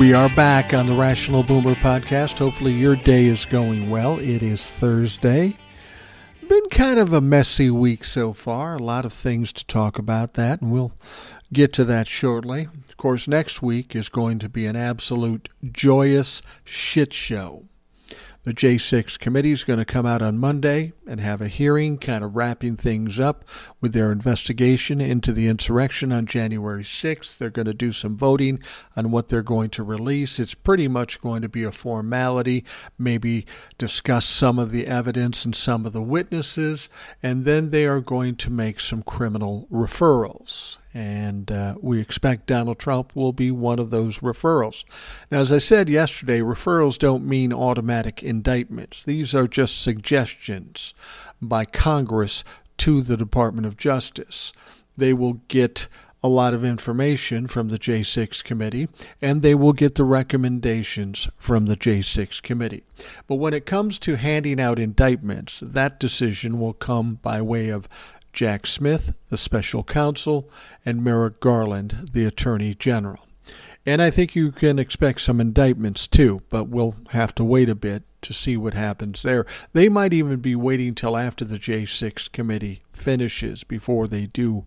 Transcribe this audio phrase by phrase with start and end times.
[0.00, 2.38] We are back on the Rational Boomer podcast.
[2.38, 4.18] Hopefully, your day is going well.
[4.18, 5.58] It is Thursday.
[6.48, 8.76] Been kind of a messy week so far.
[8.76, 10.92] A lot of things to talk about that, and we'll
[11.52, 12.62] get to that shortly.
[12.88, 17.66] Of course, next week is going to be an absolute joyous shit show.
[18.42, 22.24] The J6 committee is going to come out on Monday and have a hearing, kind
[22.24, 23.44] of wrapping things up
[23.82, 27.36] with their investigation into the insurrection on January 6th.
[27.36, 28.62] They're going to do some voting
[28.96, 30.38] on what they're going to release.
[30.38, 32.64] It's pretty much going to be a formality,
[32.98, 33.44] maybe
[33.76, 36.88] discuss some of the evidence and some of the witnesses,
[37.22, 42.78] and then they are going to make some criminal referrals and uh, we expect Donald
[42.78, 44.84] Trump will be one of those referrals.
[45.30, 50.94] Now, as I said yesterday, referrals don't mean automatic indictments, these are just suggestions
[51.40, 52.44] by Congress
[52.78, 54.52] to the Department of Justice.
[54.96, 55.88] They will get
[56.22, 58.88] a lot of information from the J6 committee,
[59.22, 62.84] and they will get the recommendations from the J6 committee.
[63.26, 67.88] But when it comes to handing out indictments, that decision will come by way of
[68.32, 70.48] Jack Smith, the special counsel,
[70.84, 73.26] and Merrick Garland, the attorney general.
[73.86, 77.74] And I think you can expect some indictments too, but we'll have to wait a
[77.74, 79.46] bit to see what happens there.
[79.72, 84.66] They might even be waiting till after the J6 committee finishes before they do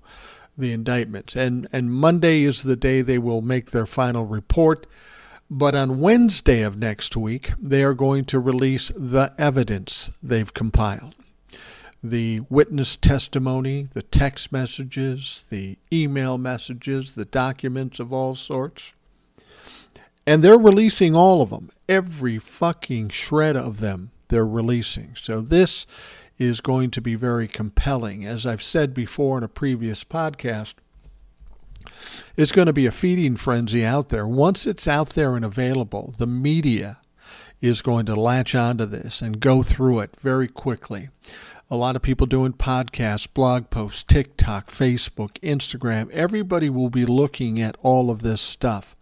[0.58, 1.36] the indictments.
[1.36, 4.88] And and Monday is the day they will make their final report.
[5.50, 11.16] But on Wednesday of next week, they are going to release the evidence they've compiled
[12.04, 18.92] the witness testimony, the text messages, the email messages, the documents of all sorts.
[20.28, 21.72] And they're releasing all of them.
[21.88, 25.16] Every fucking shred of them they're releasing.
[25.16, 25.86] So this
[26.38, 28.26] is going to be very compelling.
[28.26, 30.74] As I've said before in a previous podcast,
[32.36, 34.28] it's going to be a feeding frenzy out there.
[34.28, 37.00] Once it's out there and available, the media
[37.62, 41.10] is going to latch onto this and go through it very quickly
[41.70, 46.10] a lot of people doing podcasts, blog posts, TikTok, Facebook, Instagram.
[46.12, 48.96] Everybody will be looking at all of this stuff.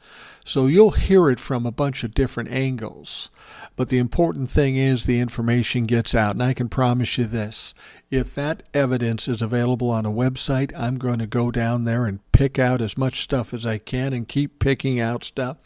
[0.45, 3.29] So you'll hear it from a bunch of different angles.
[3.75, 6.35] But the important thing is the information gets out.
[6.35, 7.73] And I can promise you this
[8.09, 12.19] if that evidence is available on a website, I'm going to go down there and
[12.31, 15.57] pick out as much stuff as I can and keep picking out stuff.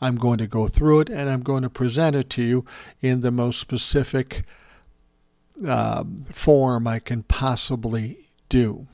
[0.00, 2.64] I'm going to go through it and I'm going to present it to you
[3.00, 4.44] in the most specific
[5.66, 8.86] uh, form I can possibly do.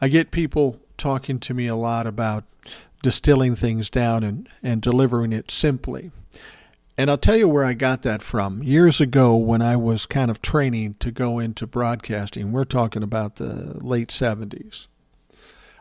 [0.00, 2.44] I get people talking to me a lot about
[3.02, 6.10] distilling things down and, and delivering it simply.
[6.96, 8.62] And I'll tell you where I got that from.
[8.62, 13.36] Years ago, when I was kind of training to go into broadcasting, we're talking about
[13.36, 14.86] the late 70s,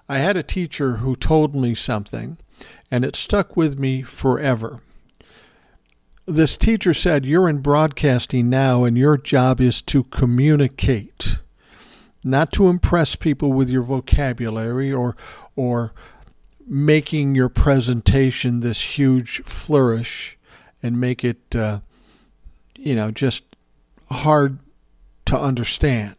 [0.10, 2.38] I had a teacher who told me something,
[2.90, 4.82] and it stuck with me forever
[6.26, 11.40] this teacher said, You're in broadcasting now, and your job is to communicate,
[12.24, 15.16] not to impress people with your vocabulary or,
[15.56, 15.94] or
[16.66, 20.38] making your presentation this huge flourish
[20.82, 21.80] and make it, uh,
[22.78, 23.44] you know, just
[24.10, 24.60] hard
[25.26, 26.16] to understand.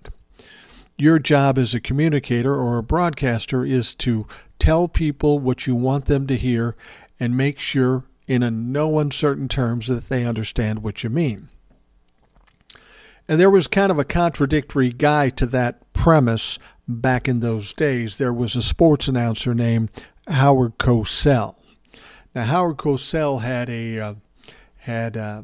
[0.96, 4.26] Your job as a communicator or a broadcaster is to
[4.58, 6.76] tell people what you want them to hear
[7.18, 11.48] and make sure in a no uncertain terms that they understand what you mean.
[13.28, 18.18] And there was kind of a contradictory guy to that premise back in those days.
[18.18, 19.90] There was a sports announcer named
[20.28, 21.56] Howard Cosell.
[22.34, 24.14] Now Howard Cosell had a uh,
[24.78, 25.42] had a, uh,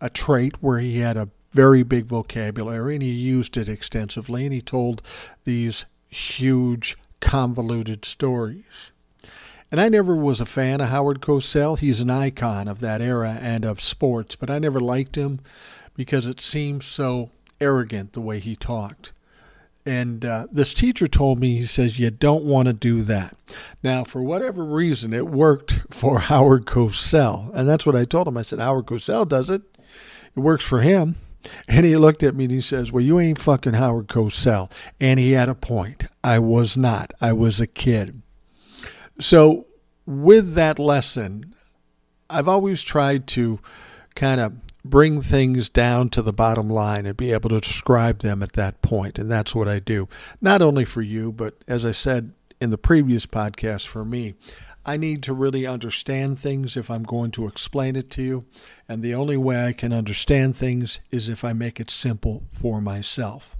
[0.00, 4.52] a trait where he had a very big vocabulary and he used it extensively and
[4.52, 5.02] he told
[5.44, 8.92] these huge convoluted stories.
[9.70, 11.78] And I never was a fan of Howard Cosell.
[11.78, 15.40] He's an icon of that era and of sports, but I never liked him
[15.94, 17.30] because it seemed so
[17.60, 19.12] arrogant the way he talked.
[19.84, 23.36] And uh, this teacher told me, he says, you don't want to do that.
[23.84, 27.52] Now, for whatever reason, it worked for Howard Cosell.
[27.54, 28.36] And that's what I told him.
[28.36, 29.62] I said, Howard Cosell does it.
[30.36, 31.16] It works for him.
[31.68, 34.70] And he looked at me and he says, Well, you ain't fucking Howard Cosell.
[35.00, 36.04] And he had a point.
[36.24, 37.12] I was not.
[37.20, 38.20] I was a kid.
[39.18, 39.66] So,
[40.04, 41.54] with that lesson,
[42.28, 43.60] I've always tried to
[44.14, 44.54] kind of
[44.84, 48.82] bring things down to the bottom line and be able to describe them at that
[48.82, 49.18] point.
[49.18, 50.08] And that's what I do.
[50.40, 54.34] Not only for you, but as I said in the previous podcast for me,
[54.84, 58.44] I need to really understand things if I'm going to explain it to you.
[58.88, 62.80] And the only way I can understand things is if I make it simple for
[62.80, 63.56] myself.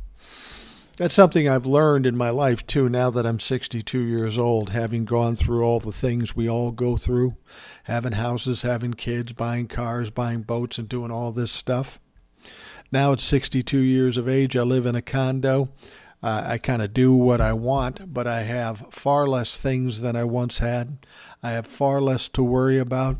[0.97, 5.05] That's something I've learned in my life too, now that I'm 62 years old, having
[5.05, 7.37] gone through all the things we all go through
[7.87, 12.01] having houses, having kids, buying cars, buying boats, and doing all this stuff.
[12.91, 15.69] Now at 62 years of age, I live in a condo.
[16.21, 20.17] Uh, I kind of do what I want, but I have far less things than
[20.17, 21.07] I once had.
[21.43, 23.19] I have far less to worry about.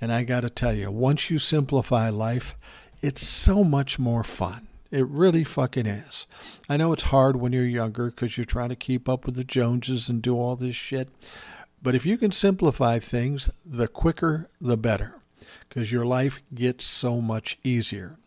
[0.00, 2.54] And I got to tell you, once you simplify life,
[3.02, 4.68] it's so much more fun.
[4.94, 6.28] It really fucking is.
[6.68, 9.42] I know it's hard when you're younger because you're trying to keep up with the
[9.42, 11.08] Joneses and do all this shit.
[11.82, 15.16] But if you can simplify things, the quicker the better
[15.68, 18.18] because your life gets so much easier.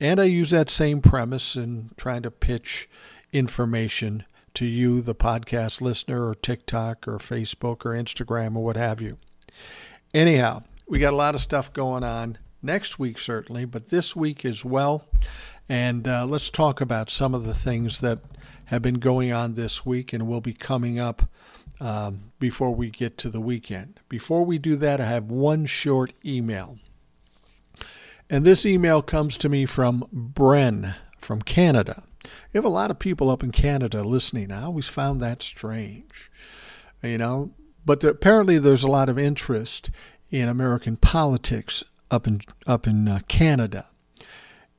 [0.00, 2.88] And I use that same premise in trying to pitch
[3.32, 4.24] information
[4.54, 9.18] to you, the podcast listener, or TikTok, or Facebook, or Instagram, or what have you.
[10.12, 14.44] Anyhow, we got a lot of stuff going on next week, certainly, but this week
[14.44, 15.04] as well.
[15.68, 18.20] And uh, let's talk about some of the things that
[18.66, 21.28] have been going on this week and will be coming up
[21.80, 24.00] um, before we get to the weekend.
[24.08, 26.78] Before we do that, I have one short email.
[28.30, 32.04] And this email comes to me from Bren from Canada.
[32.24, 34.50] You have a lot of people up in Canada listening.
[34.50, 36.30] I always found that strange,
[37.02, 37.52] you know.
[37.84, 39.90] But the, apparently, there's a lot of interest
[40.30, 43.86] in American politics up in up in uh, Canada.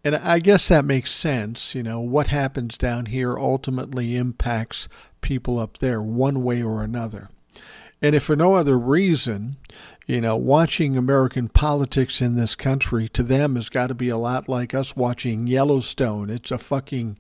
[0.03, 1.75] And I guess that makes sense.
[1.75, 4.87] You know, what happens down here ultimately impacts
[5.21, 7.29] people up there one way or another.
[8.01, 9.57] And if for no other reason,
[10.05, 14.17] you know, watching American politics in this country to them has got to be a
[14.17, 16.29] lot like us watching Yellowstone.
[16.29, 17.17] It's a fucking,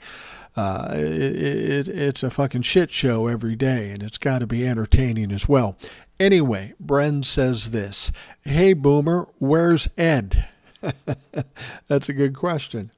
[0.55, 4.65] uh, it, it, it's a fucking shit show every day, and it's got to be
[4.65, 5.77] entertaining as well.
[6.17, 8.11] Anyway, Bren says this
[8.41, 10.47] Hey, Boomer, where's Ed?
[11.87, 12.91] That's a good question.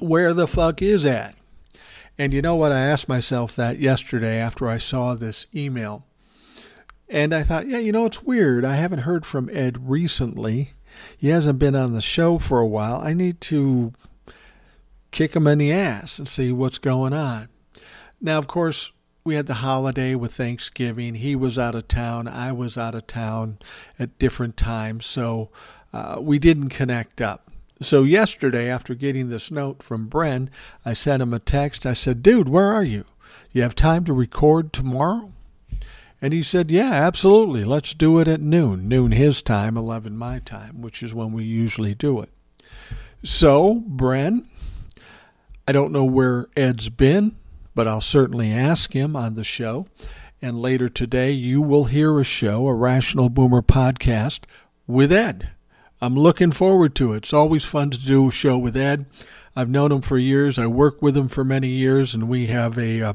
[0.00, 1.34] Where the fuck is Ed?
[2.18, 2.72] And you know what?
[2.72, 6.04] I asked myself that yesterday after I saw this email.
[7.08, 8.64] And I thought, yeah, you know, it's weird.
[8.64, 10.74] I haven't heard from Ed recently.
[11.16, 13.00] He hasn't been on the show for a while.
[13.00, 13.92] I need to
[15.10, 17.48] kick him in the ass and see what's going on.
[18.20, 18.92] Now, of course,
[19.24, 21.16] we had the holiday with Thanksgiving.
[21.16, 22.28] He was out of town.
[22.28, 23.58] I was out of town
[23.98, 25.06] at different times.
[25.06, 25.50] So
[25.92, 27.50] uh, we didn't connect up.
[27.82, 30.48] So yesterday, after getting this note from Bren,
[30.84, 31.86] I sent him a text.
[31.86, 33.04] I said, "Dude, where are you?
[33.52, 35.32] You have time to record tomorrow?"
[36.20, 37.64] And he said, "Yeah, absolutely.
[37.64, 38.86] Let's do it at noon.
[38.86, 42.28] Noon his time, 11 my time, which is when we usually do it."
[43.22, 44.44] So, Bren,
[45.66, 47.36] I don't know where Ed's been,
[47.74, 49.86] but I'll certainly ask him on the show.
[50.42, 54.40] And later today, you will hear a show, a Rational Boomer podcast
[54.86, 55.50] with Ed.
[56.00, 57.18] I'm looking forward to it.
[57.18, 59.06] It's always fun to do a show with Ed.
[59.54, 60.58] I've known him for years.
[60.58, 63.12] I work with him for many years, and we have a uh,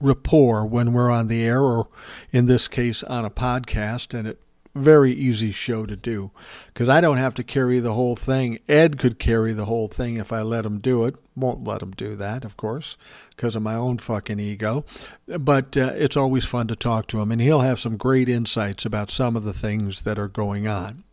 [0.00, 1.88] rapport when we're on the air, or
[2.32, 4.12] in this case, on a podcast.
[4.12, 4.42] And it
[4.78, 6.30] very easy show to do
[6.68, 8.58] because I don't have to carry the whole thing.
[8.68, 11.16] Ed could carry the whole thing if I let him do it.
[11.36, 12.96] Won't let him do that, of course,
[13.30, 14.84] because of my own fucking ego.
[15.26, 18.84] But uh, it's always fun to talk to him, and he'll have some great insights
[18.84, 21.04] about some of the things that are going on.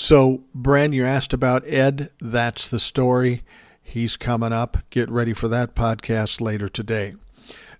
[0.00, 2.10] So, Bren, you asked about Ed.
[2.20, 3.42] That's the story.
[3.82, 4.76] He's coming up.
[4.90, 7.16] Get ready for that podcast later today.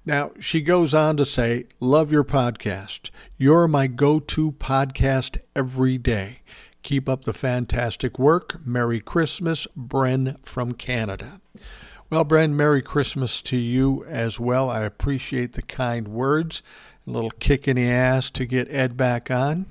[0.04, 3.10] Now, she goes on to say, Love your podcast.
[3.36, 6.40] You're my go to podcast every day.
[6.82, 8.66] Keep up the fantastic work.
[8.66, 11.40] Merry Christmas, Bren from Canada.
[12.10, 14.68] Well, Bren, Merry Christmas to you as well.
[14.68, 16.64] I appreciate the kind words.
[17.06, 19.66] A little kick in the ass to get Ed back on.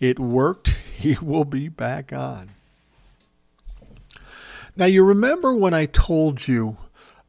[0.00, 0.74] It worked.
[0.96, 2.52] He will be back on.
[4.76, 6.78] Now, you remember when I told you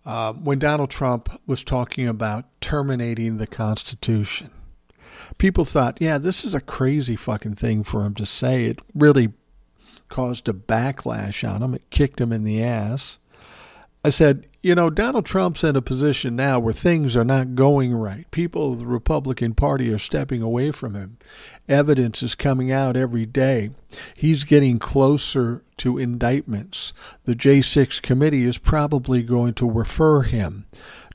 [0.05, 4.51] uh, when Donald Trump was talking about terminating the Constitution?
[5.37, 8.65] People thought, yeah, this is a crazy fucking thing for him to say.
[8.65, 9.33] It really
[10.07, 13.17] caused a backlash on him, it kicked him in the ass.
[14.03, 17.93] I said, you know, Donald Trump's in a position now where things are not going
[17.93, 18.29] right.
[18.31, 21.17] People of the Republican Party are stepping away from him.
[21.67, 23.71] Evidence is coming out every day.
[24.15, 26.93] He's getting closer to indictments.
[27.25, 30.65] The J6 committee is probably going to refer him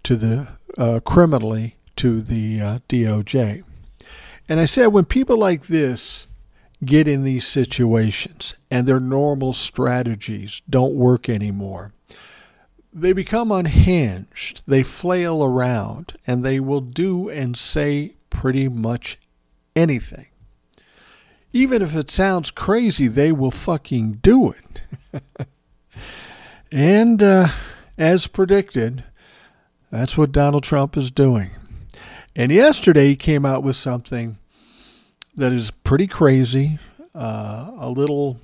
[0.03, 3.63] to the uh, criminally to the uh, DOJ.
[4.49, 6.27] And I said, when people like this
[6.85, 11.93] get in these situations and their normal strategies don't work anymore.
[12.93, 19.19] They become unhinged, they flail around, and they will do and say pretty much
[19.75, 20.27] anything.
[21.53, 24.83] Even if it sounds crazy, they will fucking do it.
[26.73, 27.49] and uh,
[27.99, 29.05] as predicted,
[29.91, 31.51] that's what Donald Trump is doing.
[32.35, 34.39] And yesterday he came out with something
[35.37, 36.79] that is pretty crazy,
[37.15, 38.41] uh, a little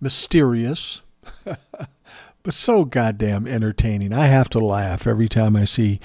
[0.00, 1.00] mysterious,
[1.44, 4.12] but so goddamn entertaining.
[4.12, 6.00] I have to laugh every time I see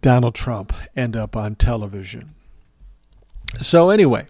[0.00, 2.34] Donald Trump end up on television.
[3.56, 4.28] So, anyway,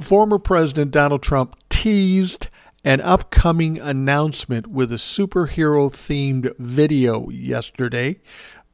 [0.00, 2.48] former President Donald Trump teased
[2.84, 8.20] an upcoming announcement with a superhero themed video yesterday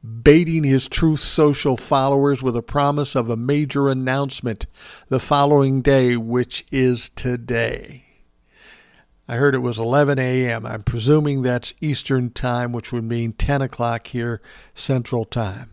[0.03, 4.65] baiting his Truth Social followers with a promise of a major announcement
[5.07, 8.03] the following day, which is today.
[9.27, 10.65] I heard it was 11 a.m.
[10.65, 14.41] I'm presuming that's Eastern Time, which would mean 10 o'clock here
[14.73, 15.69] Central Time.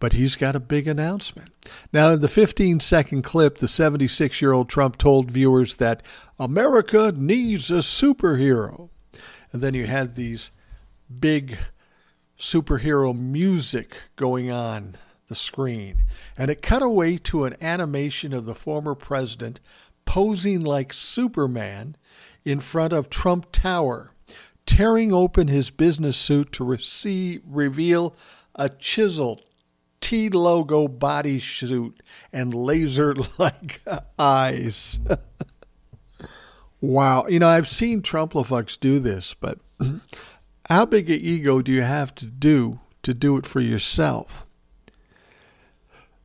[0.00, 1.50] But he's got a big announcement.
[1.92, 6.02] Now, in the 15 second clip, the 76 year old Trump told viewers that
[6.38, 8.90] America needs a superhero.
[9.52, 10.50] And then you had these
[11.18, 11.58] big
[12.38, 16.04] superhero music going on the screen.
[16.36, 19.60] And it cut away to an animation of the former president
[20.04, 21.96] posing like Superman
[22.44, 24.12] in front of Trump Tower,
[24.64, 28.16] tearing open his business suit to receive, reveal
[28.54, 29.42] a chiseled
[30.00, 31.94] T logo bodysuit
[32.32, 33.80] and laser like
[34.18, 34.98] eyes.
[36.80, 37.26] wow.
[37.26, 39.58] You know, I've seen Trumplefux do this, but
[40.68, 44.46] how big an ego do you have to do to do it for yourself?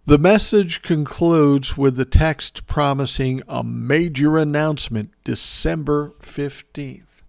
[0.05, 7.21] The message concludes with the text promising a major announcement December 15th.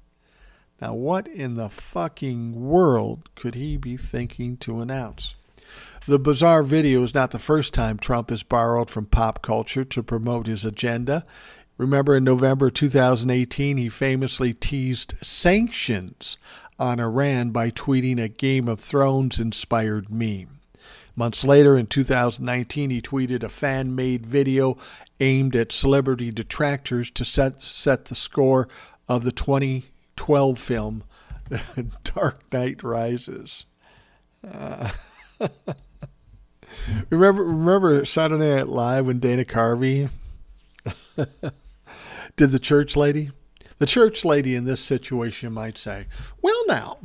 [0.82, 5.36] Now, what in the fucking world could he be thinking to announce?
[6.06, 10.02] The bizarre video is not the first time Trump has borrowed from pop culture to
[10.02, 11.24] promote his agenda.
[11.78, 16.36] Remember, in November 2018, he famously teased sanctions
[16.78, 20.60] on Iran by tweeting a Game of Thrones inspired meme.
[21.16, 24.76] Months later, in 2019, he tweeted a fan made video
[25.20, 28.68] aimed at celebrity detractors to set, set the score
[29.08, 31.04] of the 2012 film
[32.04, 33.64] Dark Knight Rises.
[34.46, 34.90] Uh,
[37.10, 40.10] remember, remember Saturday Night Live when Dana Carvey
[42.36, 43.30] did the church lady?
[43.78, 46.06] The church lady in this situation might say,
[46.40, 46.98] Well, now,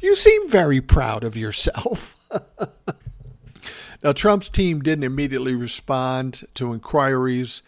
[0.00, 2.16] you seem very proud of yourself.
[4.02, 7.62] now, Trump's team didn't immediately respond to inquiries,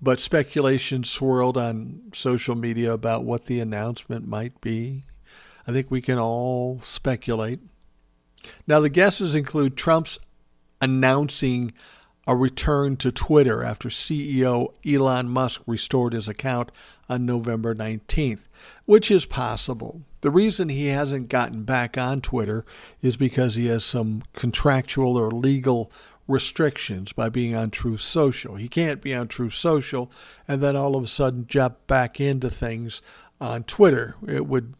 [0.00, 5.04] but speculation swirled on social media about what the announcement might be.
[5.66, 7.60] I think we can all speculate.
[8.66, 10.18] Now, the guesses include Trump's
[10.80, 11.72] announcing
[12.26, 16.70] a return to Twitter after CEO Elon Musk restored his account
[17.08, 18.46] on November 19th,
[18.86, 20.02] which is possible.
[20.22, 22.64] The reason he hasn't gotten back on Twitter
[23.02, 25.92] is because he has some contractual or legal
[26.26, 28.54] restrictions by being on Truth Social.
[28.54, 30.10] He can't be on Truth Social
[30.48, 33.02] and then all of a sudden jump back into things
[33.38, 34.16] on Twitter.
[34.26, 34.74] It would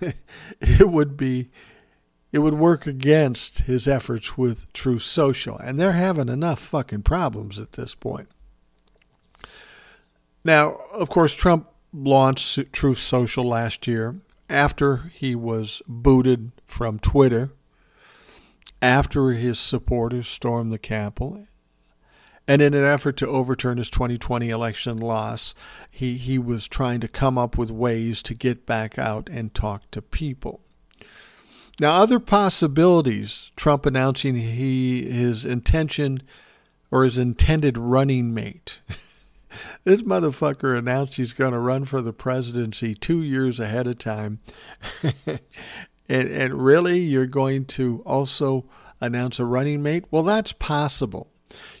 [0.60, 1.50] it would be
[2.34, 5.56] it would work against his efforts with Truth Social.
[5.56, 8.28] And they're having enough fucking problems at this point.
[10.44, 14.16] Now, of course, Trump launched Truth Social last year
[14.50, 17.52] after he was booted from Twitter,
[18.82, 21.46] after his supporters stormed the Capitol.
[22.48, 25.54] And in an effort to overturn his 2020 election loss,
[25.88, 29.88] he, he was trying to come up with ways to get back out and talk
[29.92, 30.63] to people.
[31.80, 36.22] Now, other possibilities Trump announcing he his intention
[36.90, 38.78] or his intended running mate.
[39.84, 44.38] this motherfucker announced he's going to run for the presidency two years ahead of time.
[45.26, 45.40] and,
[46.08, 48.64] and really, you're going to also
[49.00, 50.04] announce a running mate?
[50.10, 51.30] Well, that's possible.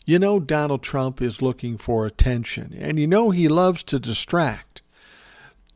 [0.04, 4.82] You know, Donald Trump is looking for attention, and you know he loves to distract.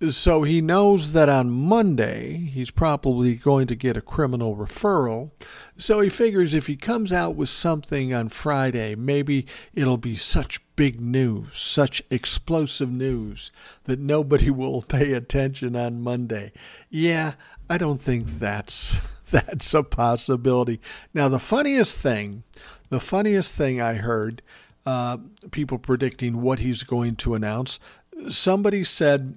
[0.01, 5.33] So he knows that on Monday he's probably going to get a criminal referral.
[5.77, 10.61] So he figures if he comes out with something on Friday, maybe it'll be such
[10.77, 13.51] big news, such explosive news
[13.85, 16.53] that nobody will pay attention on Monday.
[16.89, 17.33] Yeah,
[17.69, 19.01] I don't think that's
[19.31, 20.81] that's a possibility.
[21.13, 22.45] Now the funniest thing,
[22.89, 24.43] the funniest thing I heard
[24.87, 25.19] uh,
[25.51, 27.81] people predicting what he's going to announce
[28.29, 29.37] somebody said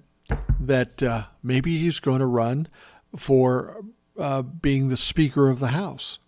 [0.60, 2.68] that uh, maybe he's going to run
[3.16, 3.84] for
[4.18, 6.20] uh, being the Speaker of the House.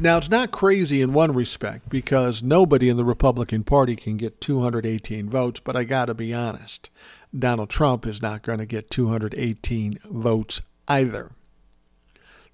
[0.00, 4.40] Now, it's not crazy in one respect because nobody in the Republican Party can get
[4.40, 6.90] 218 votes, but I got to be honest.
[7.36, 11.30] Donald Trump is not going to get 218 votes either.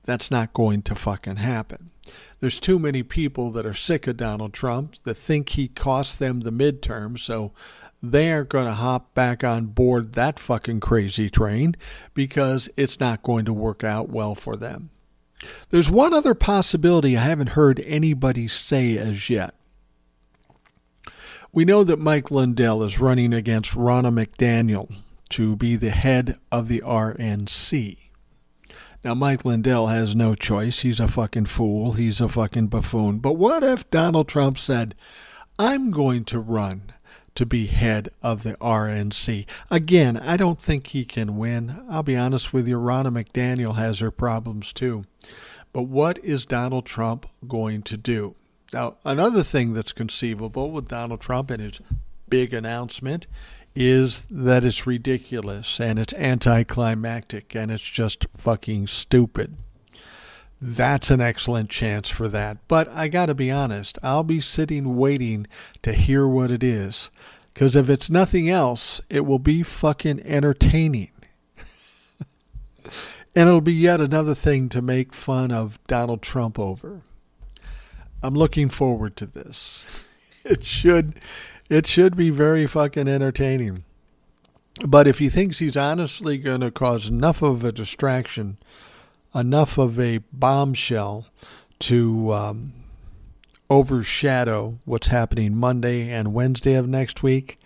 [0.05, 1.91] That's not going to fucking happen.
[2.41, 6.41] There's too many people that are sick of Donald Trump that think he cost them
[6.41, 7.53] the midterm, so
[8.03, 11.77] they aren't going to hop back on board that fucking crazy train
[12.15, 14.91] because it's not going to work out well for them.
[15.71, 19.55] There's one other possibility I haven't heard anybody say as yet.
[21.53, 24.95] We know that Mike Lindell is running against Ronna McDaniel
[25.31, 27.97] to be the head of the RNC.
[29.03, 30.81] Now, Mike Lindell has no choice.
[30.81, 31.93] He's a fucking fool.
[31.93, 33.19] He's a fucking buffoon.
[33.19, 34.95] But what if Donald Trump said,
[35.59, 36.93] I'm going to run
[37.35, 39.47] to be head of the RNC?
[39.71, 41.85] Again, I don't think he can win.
[41.89, 45.05] I'll be honest with you, Ronna McDaniel has her problems too.
[45.73, 48.35] But what is Donald Trump going to do?
[48.73, 51.81] Now, another thing that's conceivable with Donald Trump and his
[52.29, 53.27] big announcement
[53.75, 59.57] is that it's ridiculous and it's anticlimactic and it's just fucking stupid.
[60.61, 62.59] That's an excellent chance for that.
[62.69, 65.47] But I got to be honest, I'll be sitting waiting
[65.83, 67.11] to hear what it is.
[67.55, 71.11] Because if it's nothing else, it will be fucking entertaining.
[73.35, 77.03] and it'll be yet another thing to make fun of Donald Trump over.
[78.23, 79.87] I'm looking forward to this.
[80.43, 81.21] It should
[81.69, 83.85] it should be very fucking entertaining.
[84.87, 88.57] But if he thinks he's honestly going to cause enough of a distraction,
[89.35, 91.27] enough of a bombshell
[91.81, 92.73] to um,
[93.69, 97.59] overshadow what's happening Monday and Wednesday of next week,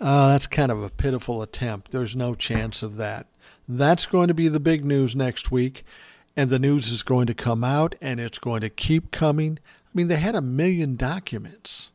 [0.00, 1.90] uh, that's kind of a pitiful attempt.
[1.90, 3.26] There's no chance of that.
[3.68, 5.84] That's going to be the big news next week,
[6.36, 9.58] and the news is going to come out and it's going to keep coming.
[9.62, 11.90] I mean, they had a million documents.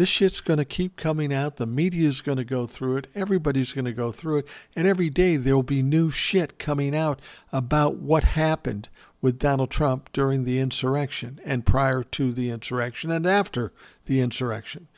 [0.00, 1.56] This shit's going to keep coming out.
[1.56, 3.08] The media is going to go through it.
[3.14, 4.48] Everybody's going to go through it.
[4.74, 7.20] And every day there will be new shit coming out
[7.52, 8.88] about what happened
[9.20, 13.74] with Donald Trump during the insurrection and prior to the insurrection and after
[14.06, 14.88] the insurrection.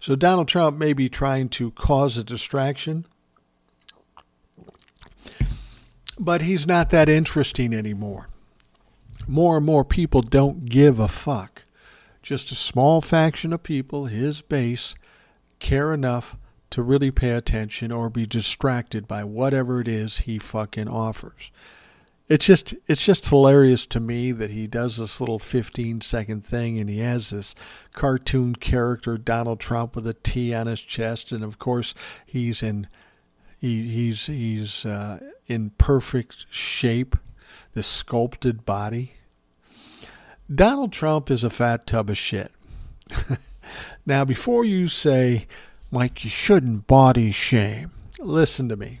[0.00, 3.04] So Donald Trump may be trying to cause a distraction
[6.18, 8.30] but he's not that interesting anymore.
[9.28, 11.65] More and more people don't give a fuck.
[12.26, 14.96] Just a small faction of people, his base,
[15.60, 16.36] care enough
[16.70, 21.52] to really pay attention or be distracted by whatever it is he fucking offers.
[22.28, 26.80] It's just it's just hilarious to me that he does this little 15 second thing
[26.80, 27.54] and he has this
[27.92, 31.94] cartoon character Donald Trump with a T on his chest and of course
[32.26, 32.88] he's in
[33.60, 37.14] he, he's he's uh, in perfect shape,
[37.74, 39.12] this sculpted body.
[40.52, 42.52] Donald Trump is a fat tub of shit.
[44.06, 45.46] now, before you say,
[45.90, 49.00] Mike, you shouldn't body shame, listen to me.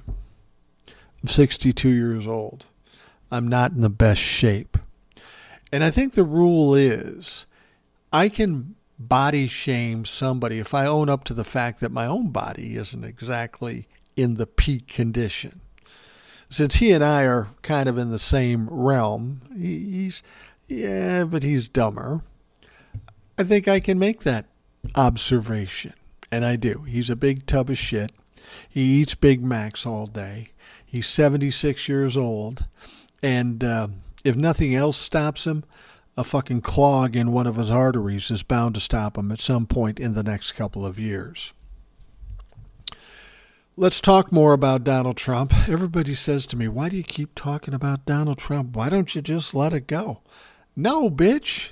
[1.22, 2.66] I'm 62 years old.
[3.30, 4.78] I'm not in the best shape.
[5.72, 7.46] And I think the rule is
[8.12, 12.30] I can body shame somebody if I own up to the fact that my own
[12.30, 15.60] body isn't exactly in the peak condition.
[16.48, 20.22] Since he and I are kind of in the same realm, he's,
[20.68, 22.22] yeah, but he's dumber.
[23.38, 24.46] I think I can make that
[24.94, 25.94] observation.
[26.30, 26.82] And I do.
[26.82, 28.12] He's a big tub of shit.
[28.68, 30.50] He eats Big Macs all day.
[30.84, 32.66] He's 76 years old.
[33.22, 33.88] And uh,
[34.24, 35.64] if nothing else stops him,
[36.16, 39.66] a fucking clog in one of his arteries is bound to stop him at some
[39.66, 41.52] point in the next couple of years.
[43.76, 45.52] Let's talk more about Donald Trump.
[45.68, 48.74] Everybody says to me, Why do you keep talking about Donald Trump?
[48.74, 50.22] Why don't you just let it go?
[50.76, 51.70] No, bitch.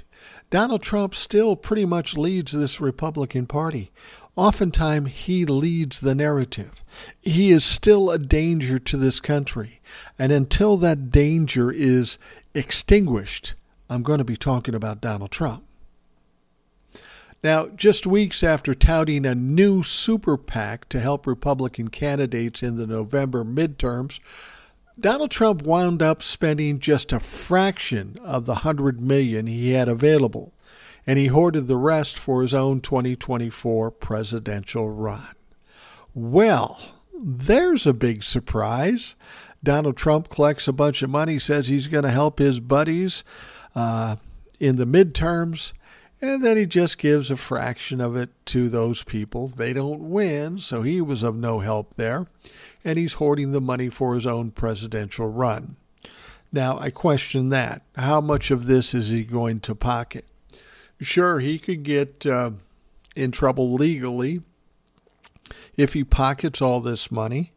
[0.50, 3.90] Donald Trump still pretty much leads this Republican Party.
[4.36, 6.82] Oftentimes, he leads the narrative.
[7.20, 9.80] He is still a danger to this country.
[10.18, 12.18] And until that danger is
[12.54, 13.54] extinguished,
[13.90, 15.64] I'm going to be talking about Donald Trump.
[17.44, 22.86] Now, just weeks after touting a new super PAC to help Republican candidates in the
[22.86, 24.18] November midterms,
[24.98, 30.52] Donald Trump wound up spending just a fraction of the 100 million he had available,
[31.06, 35.34] and he hoarded the rest for his own 2024 presidential run.
[36.14, 36.80] Well,
[37.20, 39.16] there's a big surprise.
[39.64, 43.24] Donald Trump collects a bunch of money, says he's going to help his buddies
[43.74, 44.16] uh,
[44.60, 45.72] in the midterms,
[46.20, 49.48] And then he just gives a fraction of it to those people.
[49.48, 52.26] They don't win, so he was of no help there.
[52.84, 55.76] And he's hoarding the money for his own presidential run.
[56.52, 57.82] Now, I question that.
[57.96, 60.26] How much of this is he going to pocket?
[61.00, 62.52] Sure, he could get uh,
[63.16, 64.42] in trouble legally
[65.76, 67.52] if he pockets all this money.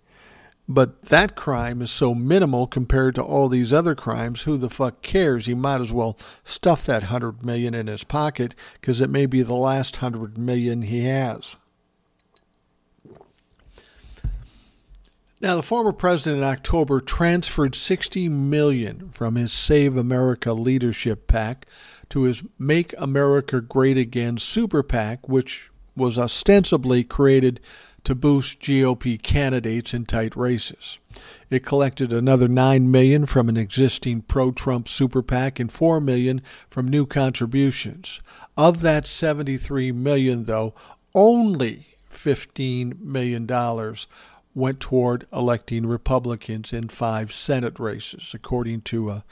[0.70, 4.42] But that crime is so minimal compared to all these other crimes.
[4.42, 5.46] Who the fuck cares?
[5.46, 9.44] He might as well stuff that hundred million in his pocket because it may be
[9.44, 11.56] the last hundred million he has.
[15.40, 21.68] Now, the former president in October transferred 60 million from his Save America leadership PAC
[22.10, 27.60] to his Make America Great Again super PAC, which was ostensibly created
[28.04, 30.98] to boost GOP candidates in tight races.
[31.52, 36.88] It collected another 9 million from an existing pro-Trump super PAC and 4 million from
[36.88, 38.22] new contributions.
[38.56, 40.74] Of that 73 million though,
[41.14, 44.08] only 15 million dollars
[44.58, 49.24] went toward electing Republicans in five Senate races, according to a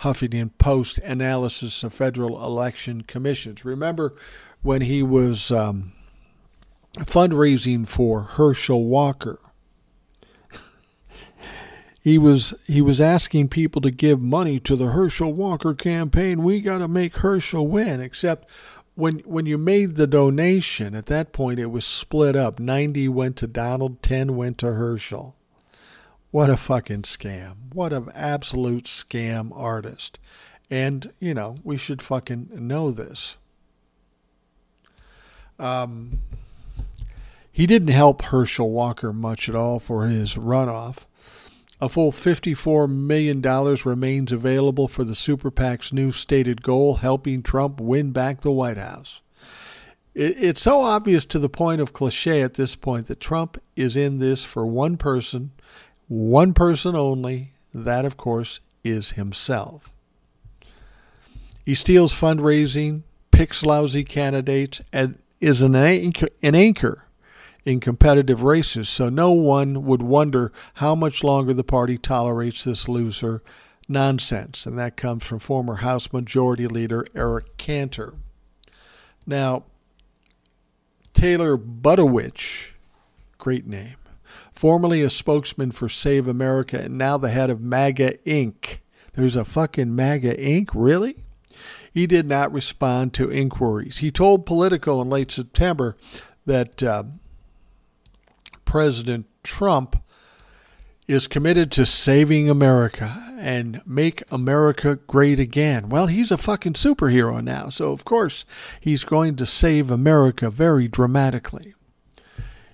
[0.00, 3.64] Huffington Post analysis of federal election commissions.
[3.64, 4.14] Remember
[4.62, 5.92] when he was um,
[6.98, 9.38] fundraising for Herschel Walker.
[12.00, 16.42] he was he was asking people to give money to the Herschel Walker campaign.
[16.42, 18.00] We got to make Herschel win.
[18.00, 18.50] Except
[18.94, 22.58] when when you made the donation, at that point it was split up.
[22.58, 25.36] Ninety went to Donald, ten went to Herschel.
[26.30, 27.74] What a fucking scam!
[27.74, 30.18] What an absolute scam artist.
[30.70, 33.36] And you know we should fucking know this.
[35.58, 36.18] Um,
[37.50, 41.06] he didn't help Herschel Walker much at all for his runoff.
[41.82, 43.42] A full $54 million
[43.84, 48.76] remains available for the Super PAC's new stated goal, helping Trump win back the White
[48.76, 49.20] House.
[50.14, 54.18] It's so obvious to the point of cliche at this point that Trump is in
[54.18, 55.50] this for one person,
[56.06, 57.54] one person only.
[57.74, 59.90] That, of course, is himself.
[61.66, 67.06] He steals fundraising, picks lousy candidates, and is an anchor, an anchor
[67.64, 72.88] in competitive races, so no one would wonder how much longer the party tolerates this
[72.88, 73.42] loser
[73.88, 74.66] nonsense.
[74.66, 78.14] And that comes from former House Majority Leader Eric Cantor.
[79.26, 79.64] Now,
[81.12, 82.70] Taylor Budowich,
[83.38, 83.96] great name,
[84.52, 88.78] formerly a spokesman for Save America and now the head of MAGA Inc.
[89.14, 91.22] There's a fucking MAGA Inc., really?
[91.92, 93.98] He did not respond to inquiries.
[93.98, 95.96] He told Politico in late September
[96.46, 97.04] that uh,
[98.72, 100.02] President Trump
[101.06, 105.90] is committed to saving America and make America great again.
[105.90, 108.46] Well, he's a fucking superhero now, so of course
[108.80, 111.74] he's going to save America very dramatically.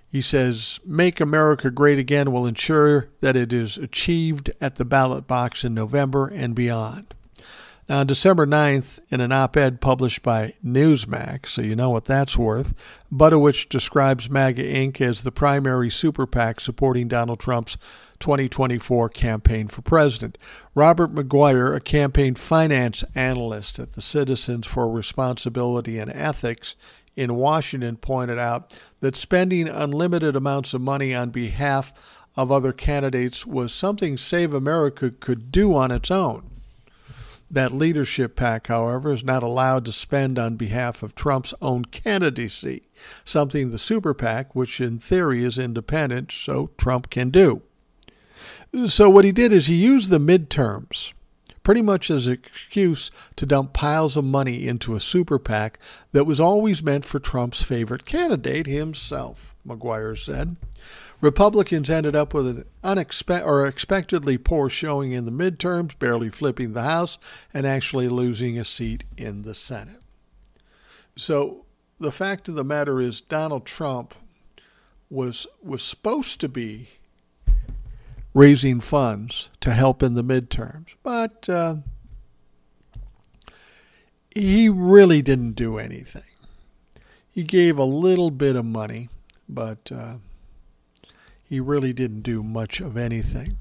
[0.09, 5.27] He says, Make America Great Again will ensure that it is achieved at the ballot
[5.27, 7.13] box in November and beyond.
[7.89, 12.05] Now, on December 9th, in an op ed published by Newsmax, so you know what
[12.05, 12.75] that's worth,
[13.11, 15.01] Budowich describes MAGA Inc.
[15.01, 17.79] as the primary super PAC supporting Donald Trump's
[18.21, 20.37] 2024 campaign for president.
[20.75, 26.77] Robert Maguire, a campaign finance analyst at the Citizens for Responsibility and Ethics
[27.17, 31.95] in Washington, pointed out that spending unlimited amounts of money on behalf
[32.37, 36.58] of other candidates was something Save America could do on its own.
[37.51, 42.83] That leadership pack, however, is not allowed to spend on behalf of Trump's own candidacy,
[43.25, 47.63] something the super PAC, which in theory is independent, so Trump can do.
[48.87, 51.15] So, what he did is he used the midterms
[51.69, 55.79] pretty much as an excuse to dump piles of money into a super PAC
[56.13, 60.57] that was always meant for Trump's favorite candidate, himself, Maguire said.
[61.21, 66.73] Republicans ended up with an unexpected or expectedly poor showing in the midterms, barely flipping
[66.73, 67.19] the House
[67.53, 70.03] and actually losing a seat in the Senate.
[71.17, 71.65] So
[71.99, 74.15] the fact of the matter is Donald Trump
[75.11, 76.89] was was supposed to be
[78.35, 81.77] raising funds to help in the midterms, but uh,
[84.33, 86.23] he really didn't do anything.
[87.31, 89.09] He gave a little bit of money,
[89.49, 90.17] but uh,
[91.49, 93.59] he really didn't do much of anything.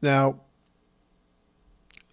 [0.00, 0.40] Now,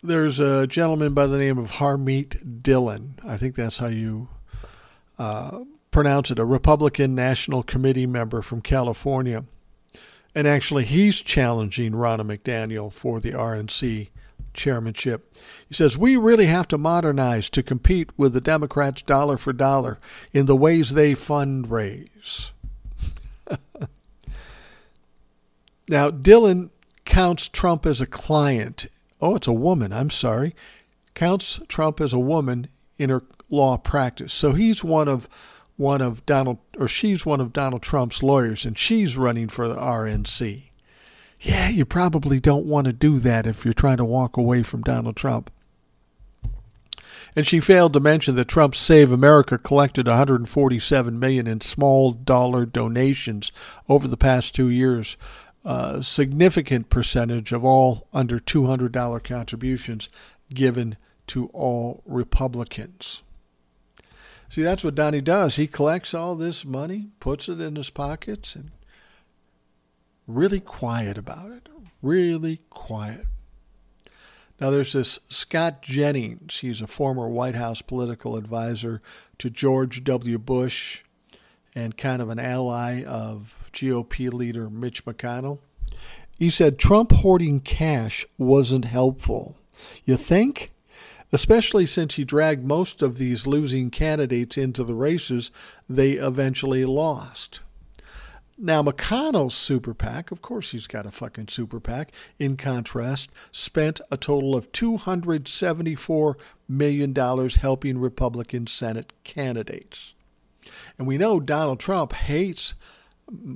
[0.01, 3.13] there's a gentleman by the name of Harmeet Dhillon.
[3.25, 4.29] I think that's how you
[5.17, 5.59] uh,
[5.91, 9.45] pronounce it, a Republican National Committee member from California.
[10.33, 14.09] And actually, he's challenging Ronna McDaniel for the RNC
[14.53, 15.33] chairmanship.
[15.67, 19.99] He says, We really have to modernize to compete with the Democrats dollar for dollar
[20.31, 22.51] in the ways they fundraise.
[25.89, 26.69] now, Dhillon
[27.03, 28.87] counts Trump as a client.
[29.19, 30.55] Oh, it's a woman, I'm sorry.
[31.15, 34.31] Counts Trump as a woman in her law practice.
[34.31, 35.27] So he's one of
[35.75, 39.75] one of Donald or she's one of Donald Trump's lawyers and she's running for the
[39.75, 40.63] RNC.
[41.39, 44.81] Yeah, you probably don't want to do that if you're trying to walk away from
[44.81, 45.49] Donald Trump.
[47.35, 52.65] And she failed to mention that Trump's Save America collected 147 million in small dollar
[52.65, 53.51] donations
[53.87, 55.15] over the past 2 years,
[55.65, 60.09] a significant percentage of all under $200 contributions
[60.53, 63.21] given to all Republicans.
[64.49, 65.57] See, that's what Donnie does.
[65.57, 68.71] He collects all this money, puts it in his pockets, and
[70.25, 71.69] really quiet about it.
[72.01, 73.25] Really quiet.
[74.59, 76.59] Now, there's this Scott Jennings.
[76.59, 79.01] He's a former White House political advisor
[79.37, 80.37] to George W.
[80.37, 81.01] Bush
[81.75, 85.59] and kind of an ally of GOP leader Mitch McConnell.
[86.37, 89.57] He said Trump hoarding cash wasn't helpful.
[90.05, 90.71] You think?
[91.31, 95.51] Especially since he dragged most of these losing candidates into the races
[95.87, 97.59] they eventually lost.
[98.57, 104.01] Now, McConnell's super PAC, of course he's got a fucking super PAC, in contrast, spent
[104.11, 106.35] a total of $274
[106.67, 110.13] million helping Republican Senate candidates.
[110.97, 112.73] And we know Donald Trump hates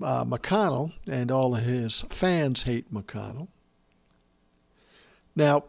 [0.01, 3.47] uh, McConnell, and all of his fans hate McConnell.
[5.35, 5.65] Now,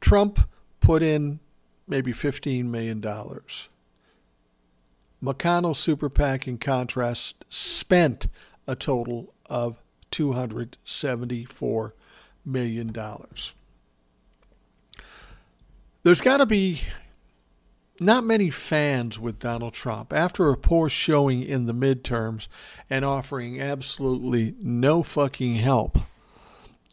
[0.00, 0.40] Trump
[0.80, 1.40] put in
[1.86, 3.00] maybe $15 million
[5.24, 8.26] McConnell Super PAC, in contrast, spent
[8.66, 11.92] a total of $274
[12.44, 12.94] million.
[16.02, 16.82] There's got to be
[18.04, 20.12] not many fans with Donald Trump.
[20.12, 22.48] After a poor showing in the midterms
[22.90, 25.98] and offering absolutely no fucking help,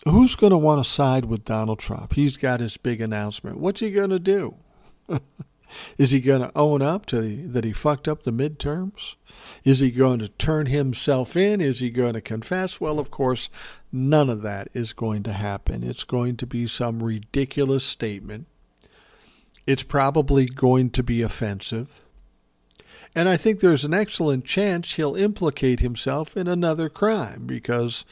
[0.05, 2.13] who's going to want to side with Donald Trump?
[2.13, 3.57] He's got his big announcement.
[3.57, 4.55] What's he going to do?
[5.97, 9.15] Is he going to own up to that he fucked up the midterms?
[9.63, 11.61] Is he going to turn himself in?
[11.61, 12.81] Is he going to confess?
[12.81, 13.49] Well, of course,
[13.91, 15.83] none of that is going to happen.
[15.83, 18.47] It's going to be some ridiculous statement.
[19.65, 22.01] It's probably going to be offensive.
[23.13, 28.05] And I think there's an excellent chance he'll implicate himself in another crime because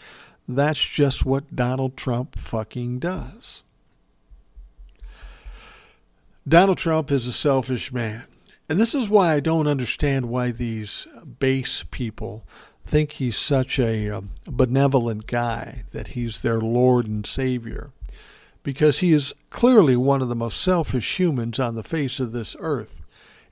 [0.47, 3.63] that's just what Donald Trump fucking does.
[6.47, 8.25] Donald Trump is a selfish man.
[8.67, 11.07] And this is why I don't understand why these
[11.39, 12.45] base people
[12.85, 17.91] think he's such a um, benevolent guy, that he's their Lord and Savior.
[18.63, 22.55] Because he is clearly one of the most selfish humans on the face of this
[22.59, 23.01] earth.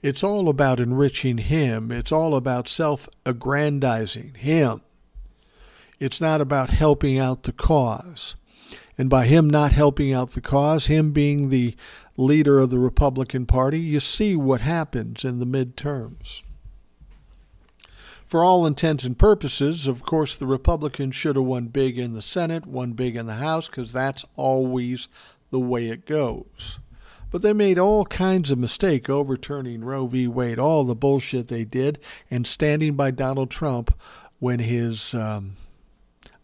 [0.02, 4.82] It's all about enriching him, it's all about self aggrandizing him.
[6.00, 8.36] It's not about helping out the cause.
[8.98, 11.76] And by him not helping out the cause, him being the
[12.16, 16.42] leader of the Republican Party, you see what happens in the midterms.
[18.28, 22.22] For all intents and purposes, of course, the Republicans should have won big in the
[22.22, 25.08] Senate, won big in the House, because that's always
[25.50, 26.78] the way it goes.
[27.32, 30.28] But they made all kinds of mistake overturning Roe v.
[30.28, 33.98] Wade, all the bullshit they did, and standing by Donald Trump
[34.40, 35.56] when his um,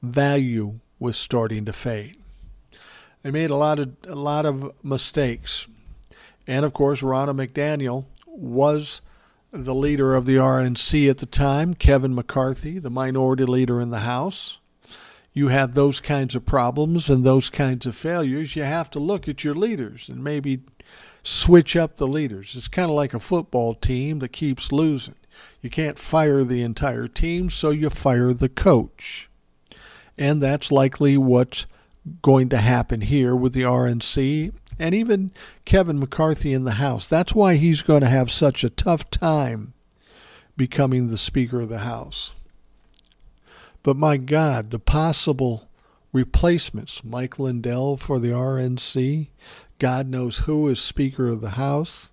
[0.01, 2.17] value was starting to fade.
[3.23, 5.67] They made a lot of a lot of mistakes,
[6.47, 9.01] and of course, Ronna McDaniel was
[9.53, 11.75] the leader of the RNC at the time.
[11.75, 14.57] Kevin McCarthy, the minority leader in the House.
[15.31, 18.55] You have those kinds of problems and those kinds of failures.
[18.55, 20.61] You have to look at your leaders and maybe
[21.21, 22.55] switch up the leaders.
[22.55, 25.15] It's kind of like a football team that keeps losing.
[25.61, 29.29] You can't fire the entire team, so you fire the coach.
[30.17, 31.67] And that's likely what's
[32.21, 35.31] going to happen here with the RNC and even
[35.65, 37.07] Kevin McCarthy in the House.
[37.07, 39.73] That's why he's going to have such a tough time
[40.55, 42.33] becoming the Speaker of the House.
[43.81, 45.67] But my God, the possible
[46.11, 49.27] replacements Mike Lindell for the RNC,
[49.79, 52.09] God knows who is Speaker of the House.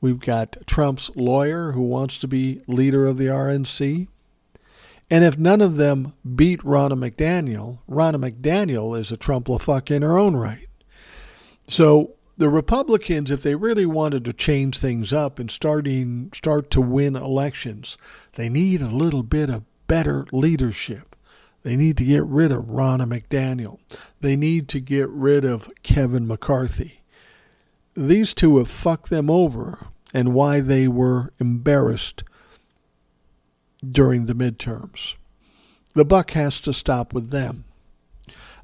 [0.00, 4.06] We've got Trump's lawyer who wants to be leader of the RNC.
[5.10, 10.18] And if none of them beat Ronna McDaniel, Ronna McDaniel is a Trump-la-fuck in her
[10.18, 10.66] own right.
[11.66, 16.80] So the Republicans, if they really wanted to change things up and starting start to
[16.80, 17.96] win elections,
[18.34, 21.14] they need a little bit of better leadership.
[21.62, 23.78] They need to get rid of Ronna McDaniel.
[24.20, 27.00] They need to get rid of Kevin McCarthy.
[27.94, 32.22] These two have fucked them over and why they were embarrassed
[33.86, 35.14] during the midterms.
[35.94, 37.64] The buck has to stop with them.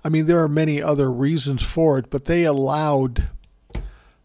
[0.03, 3.29] I mean, there are many other reasons for it, but they allowed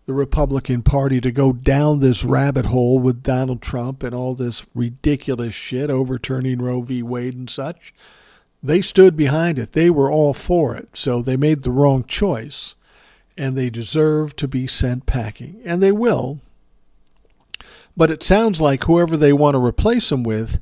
[0.06, 4.66] the Republican Party to go down this rabbit hole with Donald Trump and all this
[4.76, 7.02] ridiculous shit, overturning Roe v.
[7.02, 7.94] Wade and such.
[8.62, 9.74] They stood behind it.
[9.74, 10.90] They were all for it.
[10.94, 12.76] So they made the wrong choice.
[13.38, 15.60] And they deserve to be sent packing.
[15.66, 16.40] And they will.
[17.98, 20.60] But it sounds like whoever they want to replace them with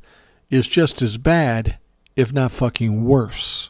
[0.49, 1.77] is just as bad,
[2.15, 3.69] if not fucking worse.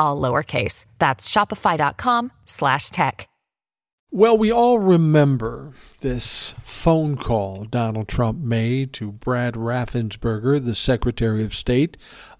[0.00, 0.86] all lowercase.
[0.98, 3.28] That's shopify.com slash tech.
[4.12, 11.44] Well, we all remember this phone call Donald Trump made to Brad Raffensperger, the Secretary
[11.44, 11.96] of State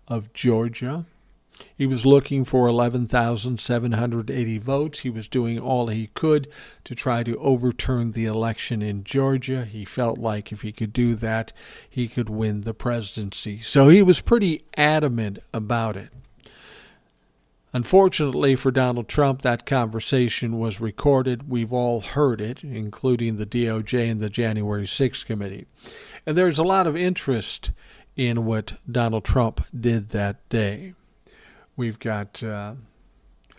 [0.09, 1.07] of Georgia.
[1.77, 5.01] He was looking for 11,780 votes.
[5.01, 6.49] He was doing all he could
[6.85, 9.65] to try to overturn the election in Georgia.
[9.65, 11.53] He felt like if he could do that,
[11.89, 13.61] he could win the presidency.
[13.61, 16.11] So he was pretty adamant about it.
[17.73, 21.49] Unfortunately for Donald Trump, that conversation was recorded.
[21.49, 25.67] We've all heard it, including the DOJ and the January 6th committee.
[26.27, 27.71] And there's a lot of interest
[28.17, 30.95] in what Donald Trump did that day.
[31.77, 32.75] We've got uh,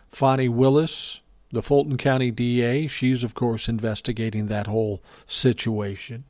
[0.10, 2.88] Fani Willis, the Fulton County DA.
[2.88, 6.26] She's, of course, investigating that whole situation.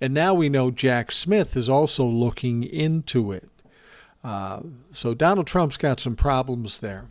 [0.00, 3.50] And now we know Jack Smith is also looking into it.
[4.22, 7.06] Uh, so Donald Trump's got some problems there.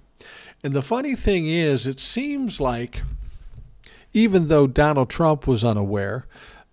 [0.63, 3.01] And the funny thing is, it seems like
[4.13, 6.25] even though Donald Trump was unaware,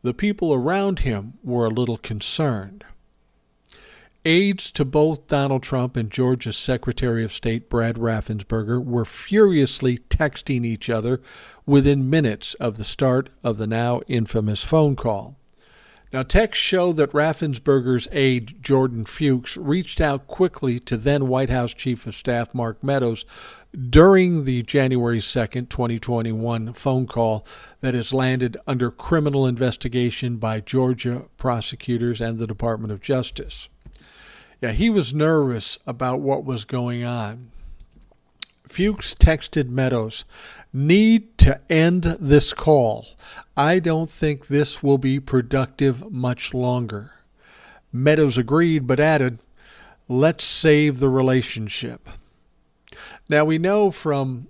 [0.03, 2.85] the people around him were a little concerned.
[4.27, 10.65] Aides to both Donald Trump and Georgia's Secretary of State Brad Raffensperger were furiously texting
[10.65, 11.21] each other
[11.67, 15.37] within minutes of the start of the now infamous phone call.
[16.15, 21.75] Now, texts show that Raffensperger's aide, Jordan Fuchs, reached out quickly to then White House
[21.75, 23.25] Chief of Staff Mark Meadows
[23.91, 27.45] during the January 2nd, 2021 phone call
[27.81, 33.69] that has landed under criminal investigation by Georgia prosecutors and the Department of Justice.
[34.63, 37.51] Yeah, he was nervous about what was going on.
[38.75, 40.25] Fuchs texted Meadows,
[40.73, 43.07] Need to end this call.
[43.57, 47.13] I don't think this will be productive much longer.
[47.93, 49.39] Meadows agreed, but added,
[50.09, 52.09] Let's save the relationship.
[53.29, 54.49] Now, we know from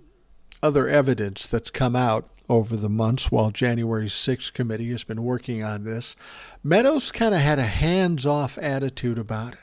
[0.62, 5.62] other evidence that's come out over the months while January 6th committee has been working
[5.62, 6.16] on this,
[6.62, 9.58] Meadows kind of had a hands off attitude about it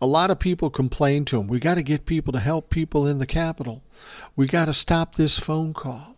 [0.00, 1.46] a lot of people complain to him.
[1.46, 3.82] We got to get people to help people in the Capitol.
[4.34, 6.16] We got to stop this phone call.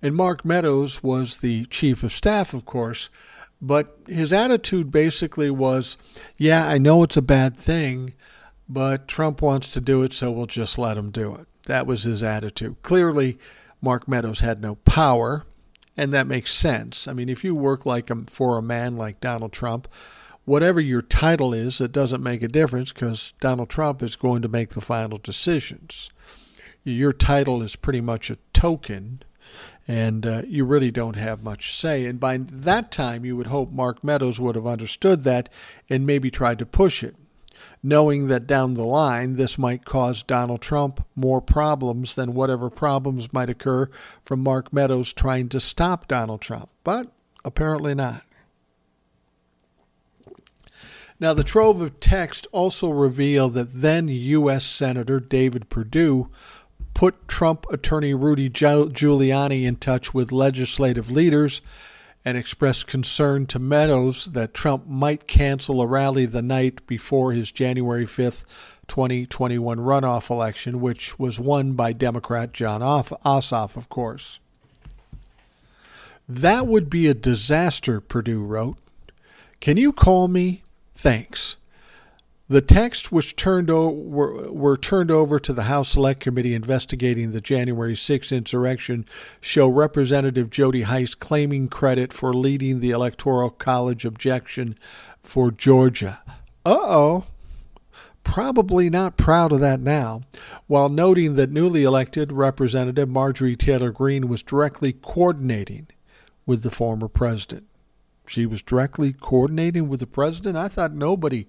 [0.00, 3.08] And Mark Meadows was the chief of staff, of course,
[3.60, 5.96] but his attitude basically was,
[6.36, 8.12] yeah, I know it's a bad thing,
[8.68, 11.46] but Trump wants to do it, so we'll just let him do it.
[11.66, 12.76] That was his attitude.
[12.82, 13.38] Clearly,
[13.80, 15.46] Mark Meadows had no power,
[15.96, 17.08] and that makes sense.
[17.08, 19.88] I mean, if you work like a, for a man like Donald Trump,
[20.44, 24.48] whatever your title is, it doesn't make a difference because Donald Trump is going to
[24.48, 26.10] make the final decisions.
[26.84, 29.22] Your title is pretty much a token,
[29.88, 32.04] and uh, you really don't have much say.
[32.04, 35.48] And by that time, you would hope Mark Meadows would have understood that
[35.88, 37.16] and maybe tried to push it,
[37.82, 43.32] knowing that down the line this might cause Donald Trump more problems than whatever problems
[43.32, 43.88] might occur
[44.26, 46.68] from Mark Meadows trying to stop Donald Trump.
[46.82, 47.10] But
[47.46, 48.24] apparently not.
[51.20, 54.64] Now, the trove of text also revealed that then U.S.
[54.64, 56.28] Senator David Perdue
[56.92, 61.62] put Trump attorney Rudy Giuliani in touch with legislative leaders
[62.24, 67.52] and expressed concern to Meadows that Trump might cancel a rally the night before his
[67.52, 68.44] January 5th,
[68.88, 74.40] 2021 runoff election, which was won by Democrat Jon Ossoff, of course.
[76.28, 78.78] That would be a disaster, Perdue wrote.
[79.60, 80.63] Can you call me
[80.94, 81.56] Thanks.
[82.46, 87.32] The texts which turned o- were, were turned over to the House Select Committee investigating
[87.32, 89.06] the January 6 insurrection
[89.40, 94.78] show Representative Jody Hice claiming credit for leading the Electoral College objection
[95.20, 96.22] for Georgia.
[96.66, 97.24] Uh oh.
[98.24, 100.22] Probably not proud of that now,
[100.66, 105.88] while noting that newly elected Representative Marjorie Taylor Greene was directly coordinating
[106.46, 107.66] with the former president.
[108.26, 110.56] She was directly coordinating with the president.
[110.56, 111.46] I thought nobody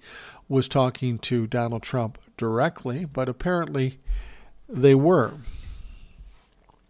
[0.47, 3.99] was talking to Donald Trump directly, but apparently
[4.67, 5.36] they were.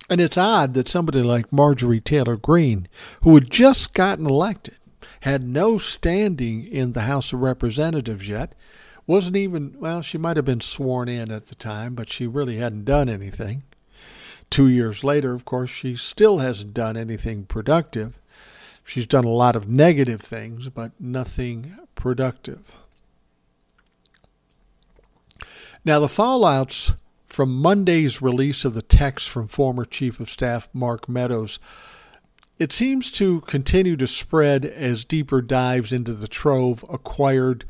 [0.09, 2.87] And it's odd that somebody like Marjorie Taylor Greene,
[3.23, 4.77] who had just gotten elected,
[5.21, 8.53] had no standing in the House of Representatives yet,
[9.07, 12.57] wasn't even, well, she might have been sworn in at the time, but she really
[12.57, 13.63] hadn't done anything.
[14.49, 18.19] Two years later, of course, she still hasn't done anything productive.
[18.85, 22.77] She's done a lot of negative things, but nothing productive.
[25.83, 26.95] Now, the fallouts
[27.27, 31.59] from Monday's release of the text from former Chief of Staff Mark Meadows,
[32.59, 37.65] it seems to continue to spread as deeper dives into the trove acquired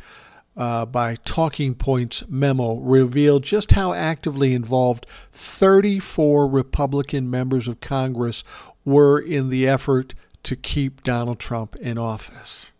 [0.58, 8.44] uh, by Talking Points memo reveal just how actively involved 34 Republican members of Congress
[8.84, 10.14] were in the effort
[10.46, 12.72] to keep Donald Trump in office